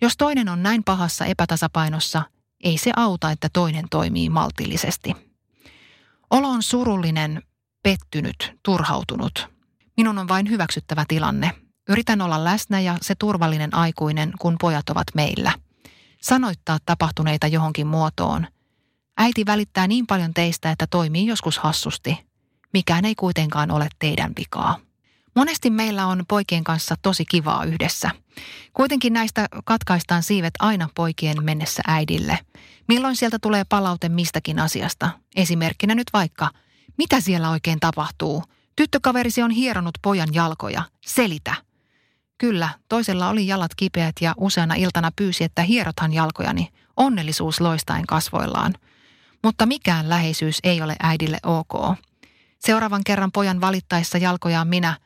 Jos 0.00 0.16
toinen 0.16 0.48
on 0.48 0.62
näin 0.62 0.84
pahassa 0.84 1.24
epätasapainossa, 1.24 2.22
ei 2.64 2.78
se 2.78 2.92
auta, 2.96 3.30
että 3.30 3.48
toinen 3.52 3.84
toimii 3.90 4.30
maltillisesti. 4.30 5.16
Olo 6.30 6.48
on 6.48 6.62
surullinen, 6.62 7.42
pettynyt, 7.82 8.52
turhautunut. 8.62 9.48
Minun 9.96 10.18
on 10.18 10.28
vain 10.28 10.50
hyväksyttävä 10.50 11.04
tilanne. 11.08 11.50
Yritän 11.88 12.20
olla 12.20 12.44
läsnä 12.44 12.80
ja 12.80 12.98
se 13.02 13.14
turvallinen 13.14 13.74
aikuinen, 13.74 14.32
kun 14.38 14.56
pojat 14.60 14.90
ovat 14.90 15.06
meillä– 15.14 15.52
sanoittaa 16.22 16.78
tapahtuneita 16.86 17.46
johonkin 17.46 17.86
muotoon. 17.86 18.46
Äiti 19.18 19.46
välittää 19.46 19.86
niin 19.86 20.06
paljon 20.06 20.34
teistä, 20.34 20.70
että 20.70 20.86
toimii 20.86 21.26
joskus 21.26 21.58
hassusti. 21.58 22.26
Mikään 22.72 23.04
ei 23.04 23.14
kuitenkaan 23.14 23.70
ole 23.70 23.88
teidän 23.98 24.32
vikaa. 24.38 24.80
Monesti 25.34 25.70
meillä 25.70 26.06
on 26.06 26.24
poikien 26.28 26.64
kanssa 26.64 26.94
tosi 27.02 27.24
kivaa 27.24 27.64
yhdessä. 27.64 28.10
Kuitenkin 28.72 29.12
näistä 29.12 29.46
katkaistaan 29.64 30.22
siivet 30.22 30.54
aina 30.58 30.88
poikien 30.94 31.44
mennessä 31.44 31.82
äidille. 31.86 32.38
Milloin 32.88 33.16
sieltä 33.16 33.38
tulee 33.38 33.64
palaute 33.68 34.08
mistäkin 34.08 34.58
asiasta? 34.58 35.10
Esimerkkinä 35.36 35.94
nyt 35.94 36.06
vaikka, 36.12 36.50
mitä 36.98 37.20
siellä 37.20 37.50
oikein 37.50 37.80
tapahtuu? 37.80 38.42
Tyttökaverisi 38.76 39.42
on 39.42 39.50
hieronut 39.50 39.94
pojan 40.02 40.28
jalkoja. 40.32 40.82
Selitä. 41.06 41.54
Kyllä, 42.38 42.68
toisella 42.88 43.28
oli 43.28 43.46
jalat 43.46 43.74
kipeät 43.74 44.14
ja 44.20 44.34
useana 44.36 44.74
iltana 44.74 45.10
pyysi, 45.16 45.44
että 45.44 45.62
hierothan 45.62 46.12
jalkojani, 46.12 46.68
onnellisuus 46.96 47.60
loistaen 47.60 48.06
kasvoillaan. 48.06 48.74
Mutta 49.44 49.66
mikään 49.66 50.08
läheisyys 50.08 50.58
ei 50.64 50.82
ole 50.82 50.96
äidille 51.02 51.38
ok. 51.42 51.98
Seuraavan 52.58 53.04
kerran 53.04 53.32
pojan 53.32 53.60
valittaessa 53.60 54.18
jalkojaan 54.18 54.68
minä, 54.68 54.96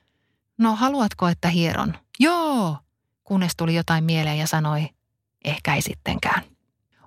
no 0.63 0.77
haluatko, 0.77 1.29
että 1.29 1.49
hieron? 1.49 1.95
Joo! 2.21 2.79
Kunnes 3.25 3.53
tuli 3.57 3.75
jotain 3.75 4.05
mieleen 4.05 4.39
ja 4.39 4.47
sanoi, 4.47 4.89
ehkä 5.45 5.75
ei 5.75 5.83
sittenkään. 5.83 6.43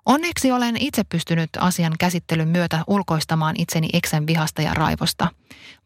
Onneksi 0.05 0.51
olen 0.51 0.77
itse 0.79 1.03
pystynyt 1.03 1.49
asian 1.59 1.93
käsittelyn 1.99 2.47
myötä 2.47 2.83
ulkoistamaan 2.87 3.55
itseni 3.57 3.89
eksän 3.93 4.27
vihasta 4.27 4.61
ja 4.61 4.73
raivosta. 4.73 5.27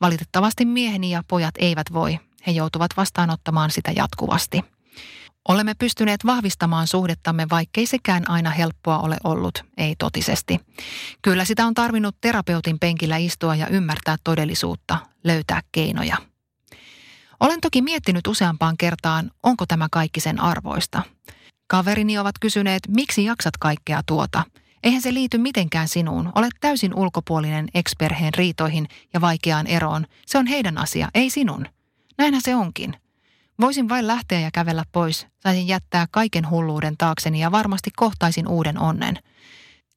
Valitettavasti 0.01 0.65
mieheni 0.65 1.11
ja 1.11 1.23
pojat 1.27 1.55
eivät 1.57 1.93
voi, 1.93 2.19
he 2.47 2.51
joutuvat 2.51 2.91
vastaanottamaan 2.97 3.71
sitä 3.71 3.91
jatkuvasti. 3.95 4.63
Olemme 5.47 5.73
pystyneet 5.73 6.25
vahvistamaan 6.25 6.87
suhdettamme, 6.87 7.47
vaikkei 7.49 7.85
sekään 7.85 8.29
aina 8.29 8.49
helppoa 8.49 8.99
ole 8.99 9.17
ollut, 9.23 9.63
ei 9.77 9.95
totisesti. 9.95 10.59
Kyllä 11.21 11.45
sitä 11.45 11.65
on 11.65 11.73
tarvinnut 11.73 12.15
terapeutin 12.21 12.79
penkillä 12.79 13.17
istua 13.17 13.55
ja 13.55 13.67
ymmärtää 13.67 14.15
todellisuutta, 14.23 14.97
löytää 15.23 15.61
keinoja. 15.71 16.17
Olen 17.39 17.61
toki 17.61 17.81
miettinyt 17.81 18.27
useampaan 18.27 18.77
kertaan, 18.77 19.31
onko 19.43 19.65
tämä 19.65 19.87
kaikki 19.91 20.19
sen 20.19 20.39
arvoista. 20.39 21.01
Kaverini 21.67 22.17
ovat 22.17 22.35
kysyneet, 22.39 22.81
miksi 22.87 23.25
jaksat 23.25 23.57
kaikkea 23.57 24.01
tuota. 24.05 24.43
Eihän 24.83 25.01
se 25.01 25.13
liity 25.13 25.37
mitenkään 25.37 25.87
sinuun. 25.87 26.31
Olet 26.35 26.53
täysin 26.61 26.93
ulkopuolinen 26.93 27.67
eksperheen 27.73 28.33
riitoihin 28.33 28.87
ja 29.13 29.21
vaikeaan 29.21 29.67
eroon. 29.67 30.05
Se 30.25 30.37
on 30.37 30.47
heidän 30.47 30.77
asia, 30.77 31.09
ei 31.13 31.29
sinun. 31.29 31.65
Näinhän 32.17 32.41
se 32.41 32.55
onkin. 32.55 32.93
Voisin 33.61 33.89
vain 33.89 34.07
lähteä 34.07 34.39
ja 34.39 34.51
kävellä 34.51 34.83
pois, 34.91 35.27
saisin 35.39 35.67
jättää 35.67 36.07
kaiken 36.11 36.49
hulluuden 36.49 36.97
taakseni 36.97 37.39
ja 37.39 37.51
varmasti 37.51 37.89
kohtaisin 37.95 38.47
uuden 38.47 38.79
onnen. 38.79 39.19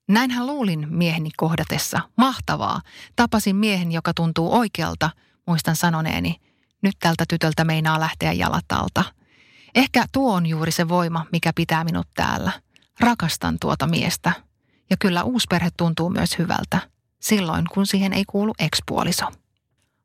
Näinhän 0.08 0.46
luulin 0.46 0.86
mieheni 0.90 1.30
kohdatessa. 1.36 2.00
Mahtavaa. 2.16 2.80
Tapasin 3.16 3.56
miehen, 3.56 3.92
joka 3.92 4.14
tuntuu 4.14 4.54
oikealta, 4.54 5.10
muistan 5.46 5.76
sanoneeni. 5.76 6.40
Nyt 6.82 6.96
tältä 7.00 7.24
tytöltä 7.28 7.64
meinaa 7.64 8.00
lähteä 8.00 8.32
jalat 8.32 8.72
alta. 8.72 9.04
Ehkä 9.74 10.04
tuo 10.12 10.34
on 10.34 10.46
juuri 10.46 10.72
se 10.72 10.88
voima, 10.88 11.26
mikä 11.32 11.52
pitää 11.54 11.84
minut 11.84 12.08
täällä. 12.14 12.52
Rakastan 13.00 13.56
tuota 13.60 13.86
miestä. 13.86 14.32
Ja 14.90 14.96
kyllä 14.96 15.22
uusperhe 15.22 15.68
tuntuu 15.76 16.10
myös 16.10 16.38
hyvältä. 16.38 16.78
Silloin, 17.20 17.64
kun 17.74 17.86
siihen 17.86 18.12
ei 18.12 18.24
kuulu 18.24 18.54
ekspuoliso. 18.58 19.26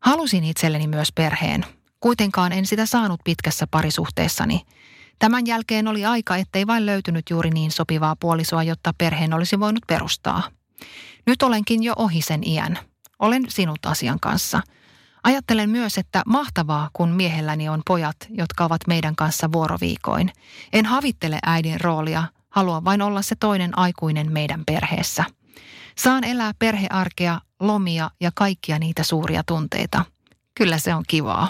Halusin 0.01 0.43
itselleni 0.43 0.88
myös 0.88 1.12
perheen, 1.15 1.65
Kuitenkaan 2.00 2.51
en 2.51 2.65
sitä 2.65 2.86
saanut 2.86 3.19
pitkässä 3.24 3.67
parisuhteessani. 3.72 4.62
Tämän 5.19 5.48
jälkeen 5.48 5.88
oli 5.88 6.05
aika, 6.05 6.36
ettei 6.36 6.67
vain 6.67 6.86
löytynyt 6.86 7.29
juuri 7.29 7.50
niin 7.50 7.72
sopivaa 7.72 8.15
puolisoa, 8.19 8.63
jotta 8.63 8.93
perheen 8.98 9.34
olisi 9.34 9.60
voinut 9.60 9.84
perustaa. 9.88 10.43
Nyt 11.25 11.43
olenkin 11.43 11.84
jo 11.84 11.93
ohi 11.96 12.22
sen 12.22 12.48
iän. 12.48 12.79
Olen 13.19 13.46
sinut 13.50 13.86
asian 13.86 14.19
kanssa. 14.19 14.62
Ajattelen 15.27 15.69
myös, 15.69 15.98
että 15.98 16.24
mahtavaa, 16.25 16.89
kun 16.93 17.10
miehelläni 17.10 17.69
on 17.69 17.81
pojat, 17.88 18.15
jotka 18.29 18.65
ovat 18.65 18.81
meidän 18.88 19.15
kanssa 19.15 19.51
vuoroviikoin. 19.51 20.31
En 20.74 20.86
havittele 20.86 21.39
äidin 21.46 21.81
roolia, 21.81 22.24
haluan 22.50 22.86
vain 22.86 23.01
olla 23.01 23.22
se 23.22 23.36
toinen 23.36 23.77
aikuinen 23.77 24.31
meidän 24.31 24.63
perheessä. 24.65 25.25
Saan 25.98 26.24
elää 26.24 26.51
perhearkea, 26.60 27.41
lomia 27.60 28.12
ja 28.19 28.31
kaikkia 28.36 28.79
niitä 28.79 29.03
suuria 29.03 29.43
tunteita. 29.43 30.05
Kyllä 30.55 30.77
se 30.77 30.96
on 30.96 31.03
kivaa. 31.07 31.50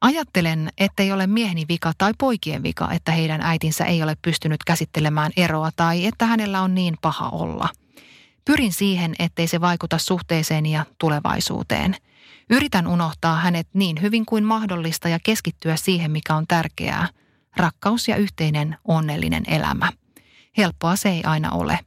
Ajattelen, 0.00 0.68
ettei 0.78 1.12
ole 1.12 1.26
mieheni 1.26 1.64
vika 1.68 1.92
tai 1.98 2.12
poikien 2.18 2.62
vika, 2.62 2.92
että 2.92 3.12
heidän 3.12 3.40
äitinsä 3.40 3.84
ei 3.84 4.02
ole 4.02 4.16
pystynyt 4.22 4.64
käsittelemään 4.64 5.32
eroa 5.36 5.70
tai 5.76 6.06
että 6.06 6.26
hänellä 6.26 6.62
on 6.62 6.74
niin 6.74 6.96
paha 7.02 7.28
olla. 7.28 7.68
Pyrin 8.44 8.72
siihen, 8.72 9.14
ettei 9.18 9.46
se 9.46 9.60
vaikuta 9.60 9.98
suhteeseeni 9.98 10.72
ja 10.72 10.86
tulevaisuuteen. 10.98 11.96
Yritän 12.50 12.86
unohtaa 12.86 13.36
hänet 13.36 13.68
niin 13.74 14.02
hyvin 14.02 14.26
kuin 14.26 14.44
mahdollista 14.44 15.08
ja 15.08 15.18
keskittyä 15.22 15.76
siihen, 15.76 16.10
mikä 16.10 16.34
on 16.34 16.46
tärkeää. 16.48 17.08
Rakkaus 17.56 18.08
ja 18.08 18.16
yhteinen 18.16 18.76
onnellinen 18.84 19.44
elämä. 19.46 19.92
Helppoa 20.56 20.96
se 20.96 21.08
ei 21.08 21.24
aina 21.24 21.50
ole. 21.50 21.78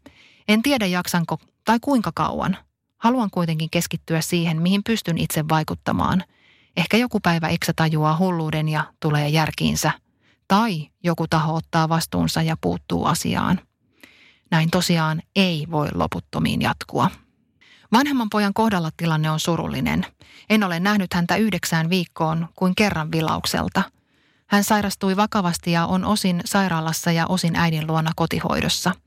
En 0.47 0.61
tiedä 0.61 0.85
jaksanko 0.85 1.37
tai 1.65 1.77
kuinka 1.81 2.11
kauan. 2.15 2.57
Haluan 2.97 3.29
kuitenkin 3.31 3.69
keskittyä 3.69 4.21
siihen, 4.21 4.61
mihin 4.61 4.83
pystyn 4.83 5.17
itse 5.17 5.47
vaikuttamaan– 5.49 6.23
Ehkä 6.77 6.97
joku 6.97 7.19
päivä 7.19 7.47
Eksä 7.47 7.73
tajuaa 7.75 8.17
hulluuden 8.17 8.69
ja 8.69 8.93
tulee 8.99 9.29
järkiinsä. 9.29 9.91
Tai 10.47 10.89
joku 11.03 11.27
taho 11.27 11.55
ottaa 11.55 11.89
vastuunsa 11.89 12.41
ja 12.41 12.57
puuttuu 12.61 13.05
asiaan. 13.05 13.59
Näin 14.51 14.71
tosiaan 14.71 15.21
ei 15.35 15.67
voi 15.71 15.87
loputtomiin 15.93 16.61
jatkua. 16.61 17.09
Vanhemman 17.93 18.29
pojan 18.29 18.53
kohdalla 18.53 18.89
tilanne 18.97 19.31
on 19.31 19.39
surullinen. 19.39 20.05
En 20.49 20.63
ole 20.63 20.79
nähnyt 20.79 21.13
häntä 21.13 21.35
yhdeksään 21.35 21.89
viikkoon 21.89 22.47
kuin 22.55 22.75
kerran 22.75 23.11
vilaukselta. 23.11 23.83
Hän 24.47 24.63
sairastui 24.63 25.15
vakavasti 25.15 25.71
ja 25.71 25.85
on 25.85 26.05
osin 26.05 26.41
sairaalassa 26.45 27.11
ja 27.11 27.27
osin 27.27 27.55
äidin 27.55 27.87
luona 27.87 28.11
kotihoidossa– 28.15 28.91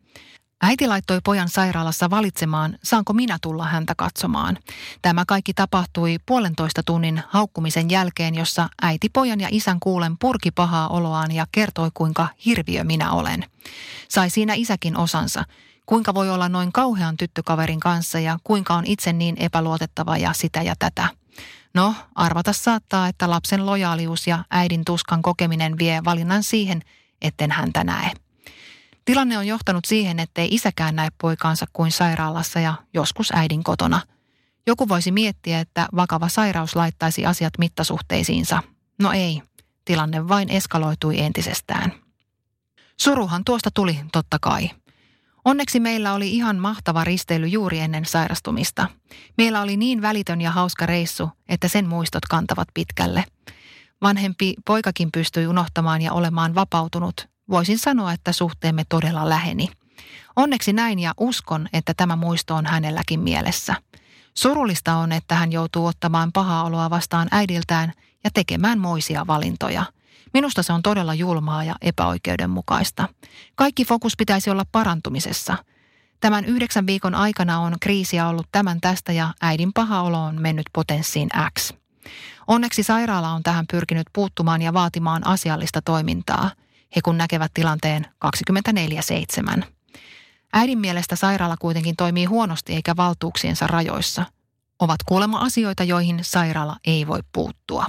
Äiti 0.63 0.87
laittoi 0.87 1.21
pojan 1.25 1.49
sairaalassa 1.49 2.11
valitsemaan, 2.11 2.79
saanko 2.83 3.13
minä 3.13 3.39
tulla 3.43 3.65
häntä 3.65 3.95
katsomaan. 3.97 4.59
Tämä 5.03 5.25
kaikki 5.27 5.55
tapahtui 5.55 6.17
puolentoista 6.27 6.83
tunnin 6.83 7.23
haukkumisen 7.29 7.91
jälkeen, 7.91 8.35
jossa 8.35 8.69
äiti 8.83 9.09
pojan 9.09 9.41
ja 9.41 9.49
isän 9.51 9.81
kuulen 9.81 10.19
purki 10.19 10.51
pahaa 10.51 10.89
oloaan 10.89 11.31
ja 11.33 11.47
kertoi, 11.53 11.91
kuinka 11.95 12.29
hirviö 12.45 12.85
minä 12.85 13.13
olen. 13.13 13.45
Sai 14.09 14.31
siinä 14.31 14.55
isäkin 14.55 14.97
osansa. 14.97 15.45
Kuinka 15.89 16.15
voi 16.15 16.31
olla 16.31 16.49
noin 16.49 16.73
kauhean 16.73 17.17
tyttökaverin 17.17 17.81
kanssa 17.81 18.21
ja 18.21 18.39
kuinka 18.45 18.75
on 18.75 18.87
itse 18.87 19.13
niin 19.13 19.37
epäluotettava 19.39 20.17
ja 20.17 20.33
sitä 20.33 20.63
ja 20.63 20.75
tätä. 20.79 21.09
No, 21.75 21.95
arvata 22.15 22.53
saattaa, 22.53 23.09
että 23.09 23.31
lapsen 23.31 23.67
lojaalius 23.67 24.27
ja 24.27 24.45
äidin 24.51 24.85
tuskan 24.85 25.23
kokeminen 25.23 25.79
vie 25.79 26.05
valinnan 26.05 26.43
siihen, 26.43 26.83
etten 27.23 27.51
häntä 27.51 27.85
näe. 27.85 28.13
Tilanne 29.05 29.39
on 29.39 29.47
johtanut 29.47 29.85
siihen, 29.85 30.21
ettei 30.21 30.49
isäkään 30.51 30.97
näe 30.97 31.09
poikaansa 31.21 31.67
kuin 31.73 31.93
sairaalassa 31.93 32.61
ja 32.61 32.75
joskus 32.95 33.33
äidin 33.33 33.65
kotona. 33.65 34.01
Joku 34.67 34.89
voisi 34.89 35.13
miettiä, 35.13 35.61
että 35.61 35.89
vakava 35.97 36.29
sairaus 36.29 36.77
laittaisi 36.77 37.27
asiat 37.27 37.53
mittasuhteisiinsa. 37.59 38.63
No 38.99 39.13
ei, 39.13 39.43
tilanne 39.85 40.29
vain 40.29 40.51
eskaloitui 40.51 41.21
entisestään. 41.21 41.93
Suruhan 42.97 43.45
tuosta 43.45 43.71
tuli 43.75 44.01
totta 44.13 44.39
kai. 44.41 44.71
Onneksi 45.45 45.81
meillä 45.81 46.15
oli 46.15 46.31
ihan 46.31 46.57
mahtava 46.57 47.05
risteily 47.05 47.47
juuri 47.47 47.79
ennen 47.79 48.05
sairastumista. 48.05 48.89
Meillä 49.39 49.61
oli 49.61 49.77
niin 49.77 50.03
välitön 50.03 50.41
ja 50.41 50.51
hauska 50.51 50.87
reissu, 50.87 51.31
että 51.49 51.69
sen 51.69 51.89
muistot 51.89 52.25
kantavat 52.25 52.69
pitkälle. 52.75 53.25
Vanhempi 54.03 54.55
poikakin 54.67 55.09
pystyi 55.13 55.47
unohtamaan 55.47 56.03
ja 56.03 56.13
olemaan 56.13 56.55
vapautunut. 56.55 57.29
Voisin 57.51 57.79
sanoa, 57.79 58.13
että 58.13 58.33
suhteemme 58.33 58.85
todella 58.89 59.29
läheni. 59.29 59.69
Onneksi 60.37 60.73
näin 60.73 60.99
ja 60.99 61.13
uskon, 61.21 61.69
että 61.73 61.95
tämä 61.95 62.17
muisto 62.17 62.55
on 62.55 62.67
hänelläkin 62.67 63.21
mielessä. 63.21 63.75
Surullista 64.35 64.97
on, 64.97 65.13
että 65.13 65.35
hän 65.35 65.53
joutuu 65.53 65.87
ottamaan 65.87 66.33
pahaa 66.33 66.65
oloa 66.65 66.91
vastaan 66.91 67.29
äidiltään 67.31 67.93
ja 68.25 68.31
tekemään 68.35 68.79
moisia 68.79 69.27
valintoja– 69.27 69.85
Minusta 70.35 70.63
se 70.63 70.73
on 70.73 70.83
todella 70.83 71.15
julmaa 71.15 71.65
ja 71.65 71.75
epäoikeudenmukaista. 71.81 73.09
Kaikki 73.55 73.85
fokus 73.85 74.13
pitäisi 74.19 74.51
olla 74.51 74.65
parantumisessa. 74.73 75.57
Tämän 76.21 76.45
yhdeksän 76.45 76.87
viikon 76.87 77.15
aikana 77.15 77.61
on 77.61 77.77
kriisiä 77.81 78.29
ollut 78.29 78.47
tämän 78.53 78.81
tästä 78.81 79.13
ja 79.13 79.35
äidin 79.43 79.73
paha 79.73 80.03
olo 80.03 80.25
on 80.25 80.43
mennyt 80.43 80.67
potenssiin 80.73 81.29
X. 81.59 81.73
Onneksi 82.47 82.83
sairaala 82.83 83.33
on 83.33 83.43
tähän 83.43 83.65
pyrkinyt 83.71 84.07
puuttumaan 84.13 84.63
ja 84.63 84.73
vaatimaan 84.73 85.27
asiallista 85.27 85.83
toimintaa. 85.83 86.51
He 86.97 87.01
kun 87.05 87.19
näkevät 87.19 87.51
tilanteen 87.55 88.07
24-7. 89.61 89.65
Äidin 90.53 90.79
mielestä 90.79 91.17
sairaala 91.17 91.57
kuitenkin 91.57 91.97
toimii 91.97 92.25
huonosti 92.25 92.75
eikä 92.75 92.97
valtuuksiensa 92.97 93.67
rajoissa. 93.67 94.25
Ovat 94.79 95.01
kuulemma 95.07 95.39
asioita, 95.39 95.85
joihin 95.85 96.19
sairaala 96.23 96.77
ei 96.85 97.07
voi 97.07 97.21
puuttua. 97.33 97.87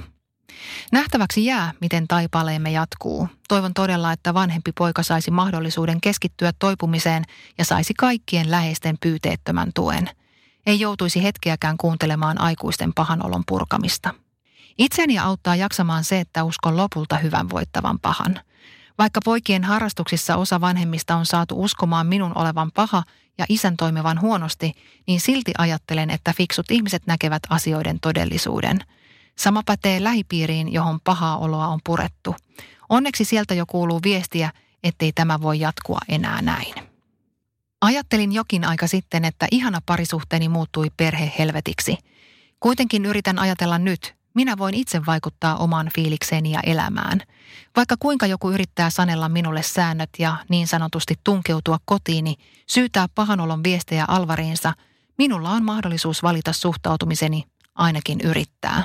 Nähtäväksi 0.92 1.44
jää, 1.44 1.72
miten 1.80 2.08
taipaleemme 2.08 2.70
jatkuu. 2.70 3.28
Toivon 3.48 3.74
todella, 3.74 4.12
että 4.12 4.34
vanhempi 4.34 4.72
poika 4.72 5.02
saisi 5.02 5.30
mahdollisuuden 5.30 6.00
keskittyä 6.00 6.52
toipumiseen 6.58 7.24
ja 7.58 7.64
saisi 7.64 7.94
kaikkien 7.94 8.50
läheisten 8.50 8.96
pyyteettömän 9.00 9.70
tuen. 9.74 10.10
Ei 10.66 10.80
joutuisi 10.80 11.22
hetkeäkään 11.22 11.76
kuuntelemaan 11.76 12.40
aikuisten 12.40 12.92
pahanolon 12.94 13.42
purkamista. 13.46 14.14
Itseni 14.78 15.18
auttaa 15.18 15.56
jaksamaan 15.56 16.04
se, 16.04 16.20
että 16.20 16.44
uskon 16.44 16.76
lopulta 16.76 17.16
hyvän 17.16 17.50
voittavan 17.50 17.98
pahan. 17.98 18.40
Vaikka 18.98 19.20
poikien 19.24 19.64
harrastuksissa 19.64 20.36
osa 20.36 20.60
vanhemmista 20.60 21.16
on 21.16 21.26
saatu 21.26 21.62
uskomaan 21.62 22.06
minun 22.06 22.32
olevan 22.34 22.70
paha 22.74 23.02
ja 23.38 23.46
isän 23.48 23.76
toimivan 23.76 24.20
huonosti, 24.20 24.72
niin 25.06 25.20
silti 25.20 25.52
ajattelen, 25.58 26.10
että 26.10 26.32
fiksut 26.36 26.70
ihmiset 26.70 27.06
näkevät 27.06 27.42
asioiden 27.50 28.00
todellisuuden– 28.00 28.78
Sama 29.40 29.62
pätee 29.66 30.04
lähipiiriin, 30.04 30.72
johon 30.72 31.00
pahaa 31.04 31.38
oloa 31.38 31.66
on 31.66 31.80
purettu. 31.84 32.34
Onneksi 32.88 33.24
sieltä 33.24 33.54
jo 33.54 33.66
kuuluu 33.66 34.00
viestiä, 34.02 34.52
ettei 34.82 35.12
tämä 35.12 35.40
voi 35.40 35.60
jatkua 35.60 35.98
enää 36.08 36.42
näin. 36.42 36.74
Ajattelin 37.80 38.32
jokin 38.32 38.64
aika 38.64 38.86
sitten, 38.86 39.24
että 39.24 39.46
ihana 39.50 39.80
parisuhteeni 39.86 40.48
muuttui 40.48 40.90
perhehelvetiksi. 40.96 41.98
Kuitenkin 42.60 43.04
yritän 43.04 43.38
ajatella 43.38 43.78
nyt, 43.78 44.14
minä 44.34 44.58
voin 44.58 44.74
itse 44.74 45.06
vaikuttaa 45.06 45.56
omaan 45.56 45.90
fiilikseeni 45.94 46.52
ja 46.52 46.60
elämään. 46.60 47.20
Vaikka 47.76 47.96
kuinka 47.98 48.26
joku 48.26 48.50
yrittää 48.50 48.90
sanella 48.90 49.28
minulle 49.28 49.62
säännöt 49.62 50.10
ja 50.18 50.36
niin 50.48 50.66
sanotusti 50.66 51.14
tunkeutua 51.24 51.78
kotiini, 51.84 52.34
syytää 52.66 53.06
pahanolon 53.14 53.64
viestejä 53.64 54.04
alvariinsa, 54.08 54.72
minulla 55.18 55.50
on 55.50 55.64
mahdollisuus 55.64 56.22
valita 56.22 56.52
suhtautumiseni, 56.52 57.44
ainakin 57.80 58.20
yrittää. 58.24 58.84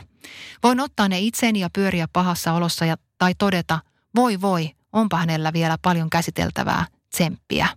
Voin 0.64 0.80
ottaa 0.80 1.08
ne 1.08 1.20
itseeni 1.20 1.60
ja 1.60 1.70
pyöriä 1.70 2.08
pahassa 2.14 2.54
olossa 2.54 2.86
ja, 2.86 2.98
tai 3.18 3.36
todeta, 3.38 3.80
voi 4.16 4.42
voi, 4.42 4.72
onpa 4.94 5.18
hänellä 5.18 5.54
vielä 5.54 5.78
paljon 5.82 6.10
käsiteltävää, 6.10 6.86
tsemppiä. 7.10 7.68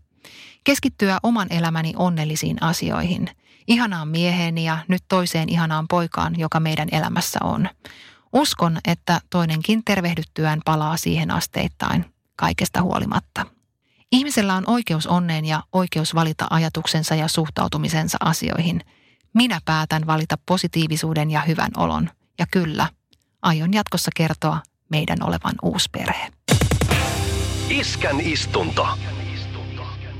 Keskittyä 0.64 1.18
oman 1.22 1.46
elämäni 1.50 1.92
onnellisiin 1.96 2.62
asioihin. 2.62 3.28
Ihanaan 3.66 4.08
mieheeni 4.08 4.64
ja 4.64 4.78
nyt 4.88 5.02
toiseen 5.08 5.48
ihanaan 5.48 5.88
poikaan, 5.88 6.38
joka 6.38 6.60
meidän 6.60 6.88
elämässä 6.92 7.38
on. 7.42 7.68
Uskon, 8.32 8.78
että 8.84 9.20
toinenkin 9.30 9.84
tervehdyttyään 9.84 10.60
palaa 10.64 10.96
siihen 10.96 11.30
asteittain, 11.30 12.04
kaikesta 12.36 12.82
huolimatta. 12.82 13.46
Ihmisellä 14.12 14.54
on 14.54 14.64
oikeus 14.66 15.06
onneen 15.06 15.44
ja 15.44 15.62
oikeus 15.72 16.14
valita 16.14 16.46
ajatuksensa 16.50 17.14
ja 17.14 17.28
suhtautumisensa 17.28 18.18
asioihin. 18.20 18.84
Minä 19.34 19.58
päätän 19.64 20.06
valita 20.06 20.34
positiivisuuden 20.46 21.30
ja 21.30 21.40
hyvän 21.40 21.70
olon. 21.76 22.10
Ja 22.38 22.46
kyllä, 22.52 22.88
aion 23.42 23.72
jatkossa 23.72 24.10
kertoa 24.16 24.60
meidän 24.90 25.18
olevan 25.22 25.54
uusperhe. 25.62 26.28
Iskän 27.70 28.20
istunto. 28.20 28.88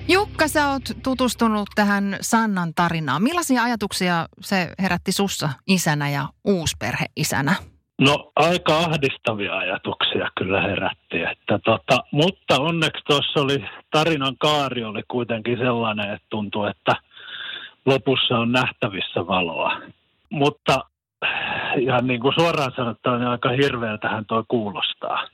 Jukka, 0.08 0.48
sä 0.48 0.68
oot 0.68 0.82
tutustunut 1.02 1.68
tähän 1.74 2.16
Sannan 2.20 2.72
tarinaan. 2.74 3.22
Millaisia 3.22 3.62
ajatuksia 3.62 4.26
se 4.40 4.70
herätti 4.78 5.12
sussa 5.12 5.48
isänä 5.66 6.10
ja 6.10 6.28
uusperheisänä? 6.44 7.54
No 8.00 8.32
aika 8.36 8.78
ahdistavia 8.78 9.58
ajatuksia 9.58 10.30
kyllä 10.38 10.62
herätti, 10.62 11.22
että 11.32 11.58
tota, 11.64 12.04
mutta 12.12 12.60
onneksi 12.60 13.04
tuossa 13.04 13.40
oli, 13.40 13.64
tarinan 13.90 14.36
kaari 14.38 14.84
oli 14.84 15.02
kuitenkin 15.08 15.58
sellainen, 15.58 16.14
että 16.14 16.26
tuntui, 16.30 16.70
että 16.70 16.92
lopussa 17.86 18.38
on 18.38 18.52
nähtävissä 18.52 19.26
valoa. 19.26 19.80
Mutta 20.30 20.84
ihan 21.78 22.06
niin 22.06 22.20
kuin 22.20 22.34
suoraan 22.38 22.72
sanottuna 22.76 23.18
niin 23.18 23.28
aika 23.28 23.48
hirveältähän 23.48 24.26
toi 24.26 24.44
kuulostaa. 24.48 25.28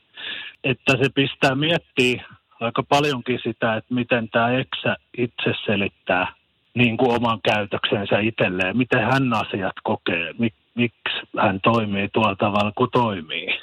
Että 0.63 0.93
se 1.03 1.09
pistää 1.15 1.55
miettiä 1.55 2.23
aika 2.59 2.83
paljonkin 2.83 3.39
sitä, 3.43 3.75
että 3.75 3.93
miten 3.93 4.29
tämä 4.29 4.49
eksä 4.49 4.95
itse 5.17 5.53
selittää 5.65 6.33
niin 6.73 6.97
kuin 6.97 7.11
oman 7.11 7.39
käytöksensä 7.43 8.19
itselleen, 8.19 8.77
miten 8.77 9.03
hän 9.03 9.33
asiat 9.33 9.73
kokee, 9.83 10.33
mik, 10.39 10.53
miksi 10.75 11.27
hän 11.41 11.59
toimii 11.61 12.09
tuolla 12.13 12.35
tavalla 12.35 12.71
kuin 12.75 12.91
toimii. 12.91 13.59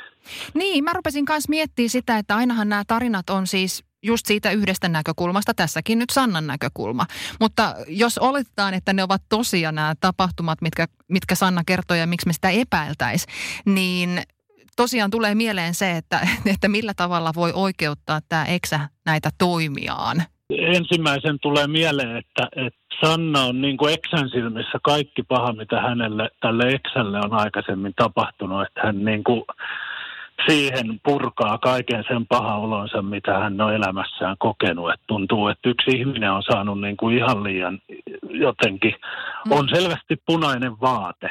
Niin, 0.55 0.85
mä 0.85 0.93
rupesin 0.93 1.25
kanssa 1.25 1.51
miettimään 1.51 1.89
sitä, 1.89 2.19
että 2.19 2.37
ainahan 2.37 2.69
nämä 2.69 2.83
tarinat 2.87 3.31
on 3.31 3.47
siis 3.47 3.85
just 4.03 4.27
siitä 4.27 4.51
yhdestä 4.51 4.89
näkökulmasta, 4.89 5.55
tässäkin 5.55 5.99
nyt 5.99 6.11
Sannan 6.11 6.47
näkökulma. 6.47 7.07
Mutta 7.41 7.75
jos 7.89 8.19
oletetaan, 8.19 8.75
että 8.75 8.93
ne 8.93 9.03
ovat 9.03 9.23
tosia 9.29 9.73
nämä 9.73 9.95
tapahtumat, 10.01 10.61
mitkä, 10.61 10.87
mitkä 11.09 11.35
Sanna 11.35 11.63
kertoi 11.67 11.99
ja 11.99 12.07
miksi 12.07 12.27
me 12.27 12.33
sitä 12.33 12.51
epäiltäisi, 12.51 13.27
niin 13.65 14.23
tosiaan 14.77 15.11
tulee 15.11 15.35
mieleen 15.35 15.75
se, 15.75 15.97
että, 15.97 16.21
että 16.55 16.69
millä 16.69 16.93
tavalla 16.97 17.33
voi 17.37 17.53
oikeuttaa 17.55 18.21
tämä 18.29 18.45
eksä 18.45 18.81
näitä 19.07 19.31
toimiaan. 19.39 20.23
Ensimmäisen 20.59 21.39
tulee 21.43 21.67
mieleen, 21.67 22.17
että, 22.17 22.49
että 22.57 22.81
Sanna 23.01 23.41
on 23.41 23.61
niin 23.61 23.77
kuin 23.77 23.95
eksän 23.95 24.29
silmissä 24.29 24.79
kaikki 24.83 25.23
paha, 25.23 25.53
mitä 25.53 25.81
hänelle, 25.81 26.29
tälle 26.41 26.69
eksälle 26.69 27.19
on 27.19 27.33
aikaisemmin 27.33 27.93
tapahtunut. 27.97 28.63
Että 28.63 28.81
hän 28.85 29.05
niin 29.05 29.25
kuin 29.25 29.43
siihen 30.49 31.01
purkaa 31.05 31.59
kaiken 31.59 32.05
sen 32.09 32.27
paha 32.27 32.57
olonsa, 32.57 33.03
mitä 33.03 33.39
hän 33.39 33.61
on 33.61 33.75
elämässään 33.75 34.37
kokenut. 34.39 34.93
Et 34.93 35.01
tuntuu, 35.07 35.49
että 35.49 35.69
yksi 35.69 35.91
ihminen 35.91 36.33
on 36.33 36.43
saanut 36.43 36.81
niin 36.81 36.97
kuin 36.97 37.17
ihan 37.17 37.45
liian 37.45 37.79
jotenkin, 38.31 38.95
mm. 39.47 39.53
on 39.53 39.69
selvästi 39.69 40.17
punainen 40.27 40.81
vaate, 40.81 41.31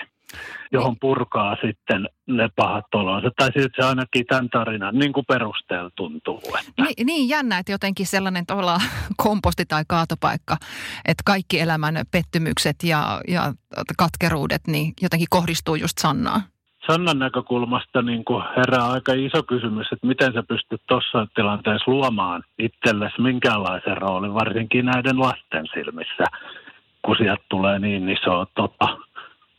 johon 0.71 0.95
purkaa 1.00 1.58
sitten 1.65 2.10
ne 2.28 2.50
pahat 2.56 2.86
olonsa. 2.95 3.30
Tai 3.38 3.47
sitten 3.47 3.71
se 3.76 3.84
ainakin 3.84 4.26
tämän 4.26 4.50
tarinan 4.50 5.00
niin 5.00 5.13
kuin 5.13 5.26
perusteella 5.26 5.89
tuntuu. 5.95 6.41
Että. 6.60 6.84
Niin, 6.84 7.06
niin 7.06 7.30
jännä, 7.30 7.58
että 7.58 7.71
jotenkin 7.71 8.08
sellainen 8.08 8.45
tavallaan 8.45 8.82
komposti 9.24 9.65
tai 9.65 9.84
kaatopaikka, 9.88 10.58
että 11.06 11.24
kaikki 11.26 11.60
elämän 11.60 12.06
pettymykset 12.12 12.76
ja, 12.84 13.21
ja 13.28 13.54
katkeruudet 13.97 14.62
niin 14.67 14.93
jotenkin 15.02 15.28
kohdistuu 15.30 15.76
just 15.76 15.97
Sannaan. 15.97 16.41
Sannan 16.87 17.19
näkökulmasta 17.19 18.01
niin 18.01 18.25
kuin 18.25 18.43
herää 18.57 18.91
aika 18.91 19.13
iso 19.13 19.43
kysymys, 19.43 19.87
että 19.91 20.07
miten 20.07 20.33
sä 20.33 20.43
pystyt 20.43 20.81
tuossa 20.87 21.27
tilanteessa 21.35 21.91
luomaan 21.91 22.43
itsellesi 22.59 23.21
minkäänlaisen 23.21 23.97
roolin, 23.97 24.33
varsinkin 24.33 24.85
näiden 24.85 25.19
lasten 25.19 25.65
silmissä, 25.73 26.23
kun 27.05 27.15
sieltä 27.17 27.43
tulee 27.49 27.79
niin 27.79 28.09
iso 28.09 28.45
tota, 28.55 28.97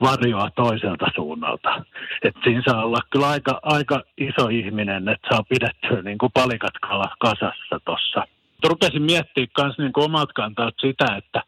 varjoa 0.00 0.50
toiselta 0.50 1.06
suunnalta. 1.14 1.84
Et 2.22 2.34
siinä 2.44 2.62
saa 2.66 2.84
olla 2.84 3.00
kyllä 3.10 3.28
aika, 3.28 3.60
aika 3.62 4.02
iso 4.18 4.48
ihminen, 4.48 5.08
että 5.08 5.28
saa 5.30 5.42
pidettyä 5.42 6.02
niin 6.02 6.18
kuin 6.18 6.32
palikat 6.32 6.74
kasassa 7.18 7.80
tuossa. 7.84 8.24
Rupesin 8.68 9.02
miettimään 9.02 9.48
myös 9.58 9.78
niin 9.78 9.92
omat 9.96 10.32
kantaat 10.32 10.74
sitä, 10.80 11.16
että, 11.16 11.42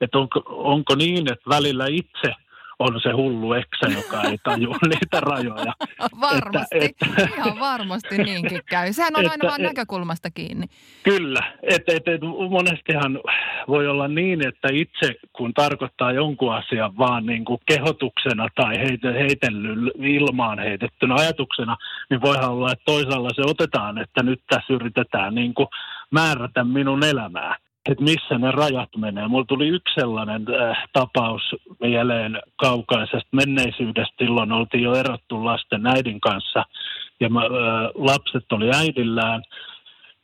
että 0.00 0.18
onko, 0.18 0.42
onko 0.46 0.94
niin, 0.94 1.32
että 1.32 1.50
välillä 1.50 1.86
itse– 1.86 2.34
on 2.78 3.00
se 3.00 3.12
hullu 3.12 3.52
eksä, 3.52 3.86
joka 3.96 4.22
ei 4.22 4.38
taju 4.42 4.74
niitä 4.88 5.20
rajoja. 5.20 5.72
Varmasti, 6.20 6.78
että, 6.80 7.06
että, 7.18 7.28
ihan 7.36 7.58
varmasti 7.58 8.18
niinkin 8.18 8.60
käy. 8.70 8.92
Sehän 8.92 9.16
on 9.16 9.20
että, 9.20 9.32
aina 9.32 9.48
vaan 9.48 9.62
näkökulmasta 9.62 10.30
kiinni. 10.30 10.66
Kyllä, 11.02 11.40
että 11.62 11.92
et, 11.92 12.08
et, 12.08 12.20
monestihan 12.50 13.20
voi 13.68 13.88
olla 13.88 14.08
niin, 14.08 14.48
että 14.48 14.68
itse 14.72 15.14
kun 15.32 15.54
tarkoittaa 15.54 16.12
jonkun 16.12 16.54
asian 16.54 16.98
vaan 16.98 17.26
niin 17.26 17.44
kuin 17.44 17.60
kehotuksena 17.66 18.48
tai 18.54 18.78
heite, 18.78 19.12
heitelly, 19.12 19.90
ilmaan 19.98 20.58
heitettynä 20.58 21.14
ajatuksena, 21.14 21.76
niin 22.10 22.20
voihan 22.20 22.50
olla, 22.50 22.72
että 22.72 22.84
toisaalla 22.84 23.30
se 23.34 23.42
otetaan, 23.44 23.98
että 23.98 24.22
nyt 24.22 24.40
tässä 24.48 24.72
yritetään 24.72 25.34
niin 25.34 25.54
kuin 25.54 25.68
määrätä 26.10 26.64
minun 26.64 27.04
elämää 27.04 27.56
että 27.88 28.04
missä 28.04 28.38
ne 28.38 28.50
rajat 28.50 28.88
menee. 28.96 29.28
Mulla 29.28 29.44
tuli 29.44 29.68
yksi 29.68 29.94
sellainen 29.94 30.44
äh, 30.60 30.84
tapaus 30.92 31.42
mieleen 31.80 32.42
kaukaisesta 32.56 33.28
menneisyydestä. 33.32 34.24
Silloin 34.24 34.52
oltiin 34.52 34.82
jo 34.84 34.94
erottu 34.94 35.44
lasten 35.44 35.86
äidin 35.86 36.20
kanssa 36.20 36.64
ja 37.20 37.28
mä, 37.28 37.40
äh, 37.40 37.48
lapset 37.94 38.52
oli 38.52 38.70
äidillään 38.74 39.42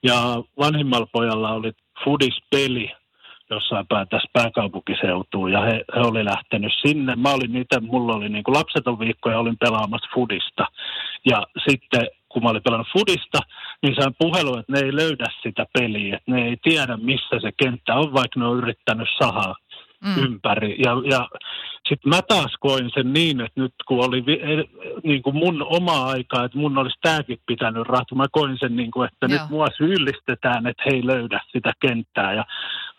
ja 0.02 0.42
vanhimmalla 0.58 1.06
pojalla 1.12 1.52
oli 1.52 1.72
fudispeli 2.04 2.90
jossain 3.50 3.86
päin 3.86 4.08
tässä 4.08 4.28
pääkaupunkiseutuun 4.32 5.52
ja 5.52 5.60
he, 5.60 5.84
he 5.94 6.00
oli 6.00 6.24
lähtenyt 6.24 6.72
sinne. 6.86 7.16
Mä 7.16 7.32
olin 7.32 7.52
niitä, 7.52 7.80
mulla 7.80 8.14
oli 8.14 8.28
niin 8.28 8.44
kuin 8.44 8.56
lapseton 8.56 8.98
viikko 8.98 9.30
ja 9.30 9.38
olin 9.38 9.58
pelaamassa 9.58 10.10
fudista. 10.14 10.66
Ja 11.26 11.42
sitten 11.68 12.08
kun 12.34 12.42
mä 12.42 12.50
olin 12.50 12.62
pelannut 12.62 12.92
fudista, 12.92 13.38
niin 13.82 13.94
sain 13.94 14.14
puhelu, 14.18 14.58
että 14.58 14.72
ne 14.72 14.78
ei 14.78 14.96
löydä 14.96 15.24
sitä 15.42 15.66
peliä, 15.78 16.16
että 16.16 16.30
ne 16.30 16.48
ei 16.48 16.56
tiedä, 16.62 16.96
missä 16.96 17.36
se 17.42 17.50
kenttä 17.56 17.94
on, 17.94 18.12
vaikka 18.12 18.40
ne 18.40 18.46
on 18.46 18.58
yrittänyt 18.58 19.08
sahaa 19.18 19.54
mm. 20.04 20.24
ympäri. 20.24 20.76
Ja, 20.84 20.92
ja 21.10 21.28
sitten 21.88 22.10
mä 22.10 22.20
taas 22.28 22.52
koin 22.60 22.90
sen 22.94 23.12
niin, 23.12 23.40
että 23.40 23.60
nyt 23.60 23.74
kun 23.88 24.04
oli 24.04 24.26
vi- 24.26 24.40
niin 25.02 25.22
kuin 25.22 25.36
mun 25.36 25.66
oma 25.70 26.04
aika, 26.04 26.44
että 26.44 26.58
mun 26.58 26.78
olisi 26.78 26.98
tämäkin 27.02 27.38
pitänyt 27.46 27.86
ratkaista, 27.86 28.14
mä 28.14 28.26
koin 28.32 28.58
sen 28.58 28.76
niin 28.76 28.90
kuin, 28.90 29.08
että 29.12 29.26
Joo. 29.26 29.40
nyt 29.42 29.50
mua 29.50 29.66
syyllistetään, 29.76 30.66
että 30.66 30.82
he 30.86 30.90
ei 30.96 31.06
löydä 31.06 31.40
sitä 31.52 31.72
kenttää 31.80 32.32
ja 32.32 32.44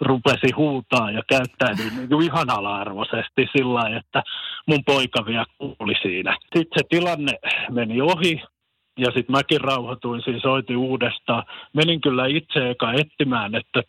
rupesi 0.02 0.52
huutaa 0.58 1.12
ja 1.12 1.21
käyttäytyi 1.30 1.89
niin 1.98 2.10
kuin 2.10 2.26
ihan 2.26 2.50
ala-arvoisesti 2.50 3.48
sillä 3.58 3.98
että 3.98 4.24
mun 4.67 4.84
poika 4.86 5.26
vielä 5.26 5.45
kuuli 5.58 5.93
siinä. 6.02 6.38
Sitten 6.41 6.78
se 6.78 6.84
tilanne 6.89 7.32
meni 7.71 8.02
ohi, 8.02 8.41
ja 8.97 9.05
sitten 9.05 9.31
mäkin 9.31 9.62
rauhoituin, 9.62 10.21
siis 10.21 10.41
soitin 10.41 10.77
uudestaan. 10.77 11.43
Menin 11.73 12.01
kyllä 12.01 12.25
itse 12.25 12.69
eka 12.69 12.93
etsimään, 12.93 13.55
että 13.55 13.84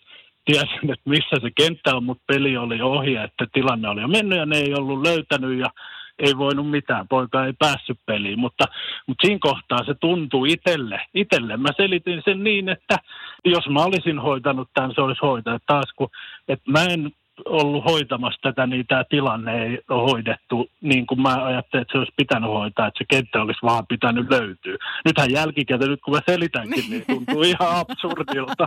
tiesin, 0.45 0.91
että 0.93 1.11
missä 1.11 1.37
se 1.43 1.51
kenttä 1.57 1.97
on, 1.97 2.05
mutta 2.05 2.25
peli 2.27 2.57
oli 2.57 2.83
ohi, 2.83 3.17
että 3.17 3.47
tilanne 3.53 3.89
oli 3.89 4.01
jo 4.01 4.09
mennyt 4.09 4.39
ja 4.39 4.47
ne 4.47 4.57
ei 4.57 4.75
ollut 4.75 5.03
löytänyt 5.03 5.59
ja 5.59 5.71
ei 6.19 6.39
voinut 6.39 6.71
mitään, 6.71 7.09
poika 7.09 7.47
ei 7.47 7.53
päässyt 7.59 7.99
peliin, 8.07 8.39
mutta, 8.39 8.65
mutta 9.07 9.27
siinä 9.27 9.39
kohtaa 9.41 9.85
se 9.87 9.95
tuntui 9.95 10.53
itselle. 10.53 11.01
Itelle 11.15 11.57
mä 11.57 11.69
selitin 11.77 12.23
sen 12.25 12.45
niin, 12.45 12.69
että 12.69 12.99
jos 13.45 13.69
mä 13.69 13.85
olisin 13.85 14.19
hoitanut 14.19 14.69
tämän, 14.75 14.93
se 14.95 15.01
olisi 15.01 15.21
hoitanut 15.23 15.63
taas, 15.67 15.93
kun, 15.97 16.09
että 16.49 16.71
mä 16.71 16.85
en 16.85 17.13
ollut 17.45 17.85
hoitamassa 17.85 18.41
tätä, 18.43 18.67
niin 18.67 18.87
tämä 18.87 19.05
tilanne 19.05 19.63
ei 19.65 19.79
ole 19.89 20.11
hoidettu 20.11 20.71
niin 20.81 21.07
kuin 21.07 21.23
mä 21.23 21.45
ajattelin, 21.45 21.83
että 21.83 21.93
se 21.93 21.99
olisi 21.99 22.13
pitänyt 22.17 22.51
hoitaa, 22.51 22.87
että 22.87 22.99
se 22.99 23.05
kenttä 23.09 23.43
olisi 23.43 23.63
vaan 23.63 23.87
pitänyt 23.87 24.31
löytyä. 24.31 24.77
Nythän 25.05 25.33
jälkikäteen, 25.33 25.91
nyt 25.91 26.01
kun 26.05 26.15
mä 26.15 26.21
selitänkin, 26.27 26.85
niin 26.91 27.05
tuntuu 27.07 27.43
ihan 27.43 27.77
absurdilta, 27.77 28.67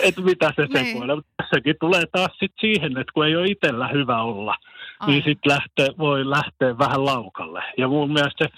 että 0.00 0.20
mitä 0.20 0.52
se 0.56 0.66
niin. 0.66 0.86
sekoilee. 0.86 1.16
Mutta 1.16 1.32
tässäkin 1.36 1.76
tulee 1.80 2.02
taas 2.12 2.38
sit 2.38 2.52
siihen, 2.60 2.98
että 2.98 3.12
kun 3.14 3.26
ei 3.26 3.36
ole 3.36 3.46
itsellä 3.46 3.88
hyvä 3.88 4.22
olla, 4.22 4.56
Ai. 5.00 5.10
niin 5.10 5.22
sitten 5.24 5.58
voi 5.98 6.30
lähteä 6.30 6.78
vähän 6.78 7.04
laukalle. 7.04 7.62
Ja 7.78 7.88
mun 7.88 8.12
mielestä 8.12 8.44
se 8.44 8.50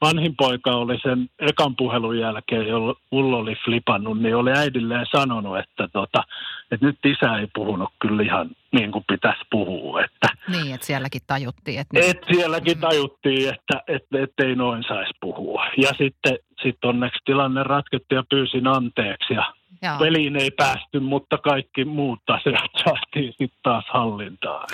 vanhin 0.00 0.34
poika 0.36 0.70
oli 0.70 0.98
sen 1.02 1.28
ekan 1.38 1.76
puhelun 1.76 2.18
jälkeen, 2.18 2.66
jolla 2.66 2.94
mulla 3.10 3.36
oli 3.36 3.54
flipannut, 3.64 4.20
niin 4.20 4.36
oli 4.36 4.52
äidilleen 4.52 5.06
sanonut, 5.16 5.58
että, 5.58 5.88
tota, 5.92 6.24
että 6.70 6.86
nyt 6.86 6.98
isä 7.04 7.36
ei 7.36 7.48
puhunut 7.54 7.88
kyllä 7.98 8.22
ihan 8.22 8.50
niin 8.74 8.92
kuin 8.92 9.04
pitäisi 9.08 9.42
puhua. 9.50 10.04
Että, 10.04 10.28
niin, 10.48 10.74
että 10.74 10.86
sielläkin 10.86 11.20
tajuttiin. 11.26 11.80
Että, 11.80 12.00
et 12.00 12.18
sielläkin 12.32 12.76
mm. 12.76 12.80
tajuttiin, 12.80 13.48
että, 13.48 13.82
että, 13.88 14.22
että 14.22 14.44
ei 14.44 14.56
noin 14.56 14.84
saisi 14.88 15.12
puhua. 15.20 15.66
Ja 15.76 15.88
sitten 15.98 16.38
sit 16.62 16.84
onneksi 16.84 17.20
tilanne 17.24 17.62
ratkettiin 17.62 18.16
ja 18.16 18.24
pyysin 18.30 18.66
anteeksi 18.66 19.34
ja 19.34 19.54
Joo. 19.82 19.98
Peliin 19.98 20.36
ei 20.36 20.50
päästy, 20.50 21.00
mutta 21.00 21.38
kaikki 21.38 21.84
muut 21.84 22.18
asiat 22.28 22.70
saatiin 22.84 23.32
sitten 23.32 23.58
taas 23.62 23.84
hallintaan. 23.88 24.68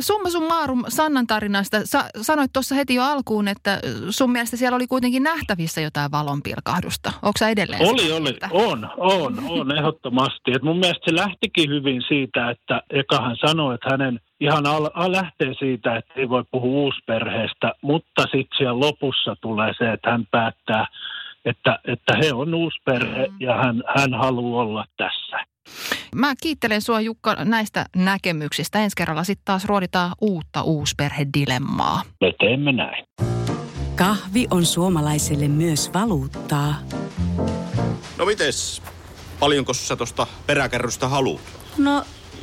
Summa 0.00 0.30
summarum 0.30 0.84
Sannan 0.88 1.26
tarinasta. 1.26 1.80
Sa- 1.84 2.10
sanoit 2.20 2.52
tuossa 2.52 2.74
heti 2.74 2.94
jo 2.94 3.02
alkuun, 3.02 3.48
että 3.48 3.80
sun 4.10 4.32
mielestä 4.32 4.56
siellä 4.56 4.76
oli 4.76 4.86
kuitenkin 4.86 5.22
nähtävissä 5.22 5.80
jotain 5.80 6.10
valonpilkahdusta. 6.10 7.12
Onko 7.22 7.38
sä 7.38 7.48
edelleen 7.48 7.82
Oli, 7.82 8.12
oli. 8.12 8.38
On, 8.50 8.88
on, 8.96 9.38
on 9.48 9.76
ehdottomasti. 9.78 10.52
Et 10.54 10.62
mun 10.62 10.78
mielestä 10.78 11.10
se 11.10 11.16
lähtikin 11.16 11.70
hyvin 11.70 12.02
siitä, 12.08 12.50
että 12.50 12.82
eka 13.12 13.22
hän 13.22 13.36
sanoi, 13.36 13.74
että 13.74 13.90
hänen 13.90 14.20
ihan 14.40 14.66
al- 14.66 14.90
al- 14.94 15.12
lähtee 15.12 15.54
siitä, 15.58 15.96
että 15.96 16.14
ei 16.16 16.28
voi 16.28 16.44
puhua 16.50 16.70
uusperheestä, 16.70 17.72
mutta 17.82 18.22
sitten 18.22 18.58
siellä 18.58 18.80
lopussa 18.80 19.36
tulee 19.40 19.72
se, 19.78 19.92
että 19.92 20.10
hän 20.10 20.26
päättää– 20.30 20.86
että, 21.44 21.78
että 21.84 22.16
he 22.16 22.32
on 22.32 22.54
uusi 22.54 22.78
perhe 22.84 23.26
mm. 23.26 23.36
ja 23.40 23.54
hän, 23.54 23.82
hän 23.96 24.14
haluaa 24.14 24.62
olla 24.62 24.84
tässä. 24.96 25.36
Mä 26.14 26.34
kiittelen 26.42 26.82
sua 26.82 27.00
Jukka 27.00 27.36
näistä 27.44 27.86
näkemyksistä. 27.96 28.78
Ensi 28.78 28.96
kerralla 28.96 29.24
sitten 29.24 29.44
taas 29.44 29.64
ruoditaan 29.64 30.12
uutta 30.20 30.62
uusperhedilemmaa. 30.62 32.02
Me 32.20 32.32
teemme 32.40 32.72
näin. 32.72 33.04
Kahvi 33.96 34.46
on 34.50 34.66
suomalaiselle 34.66 35.48
myös 35.48 35.90
valuuttaa. 35.94 36.74
No 38.18 38.24
mites? 38.26 38.82
Paljonko 39.40 39.74
sä 39.74 39.96
tuosta 39.96 40.26
peräkärrystä 40.46 41.08
haluat? 41.08 41.40
No, 41.78 42.04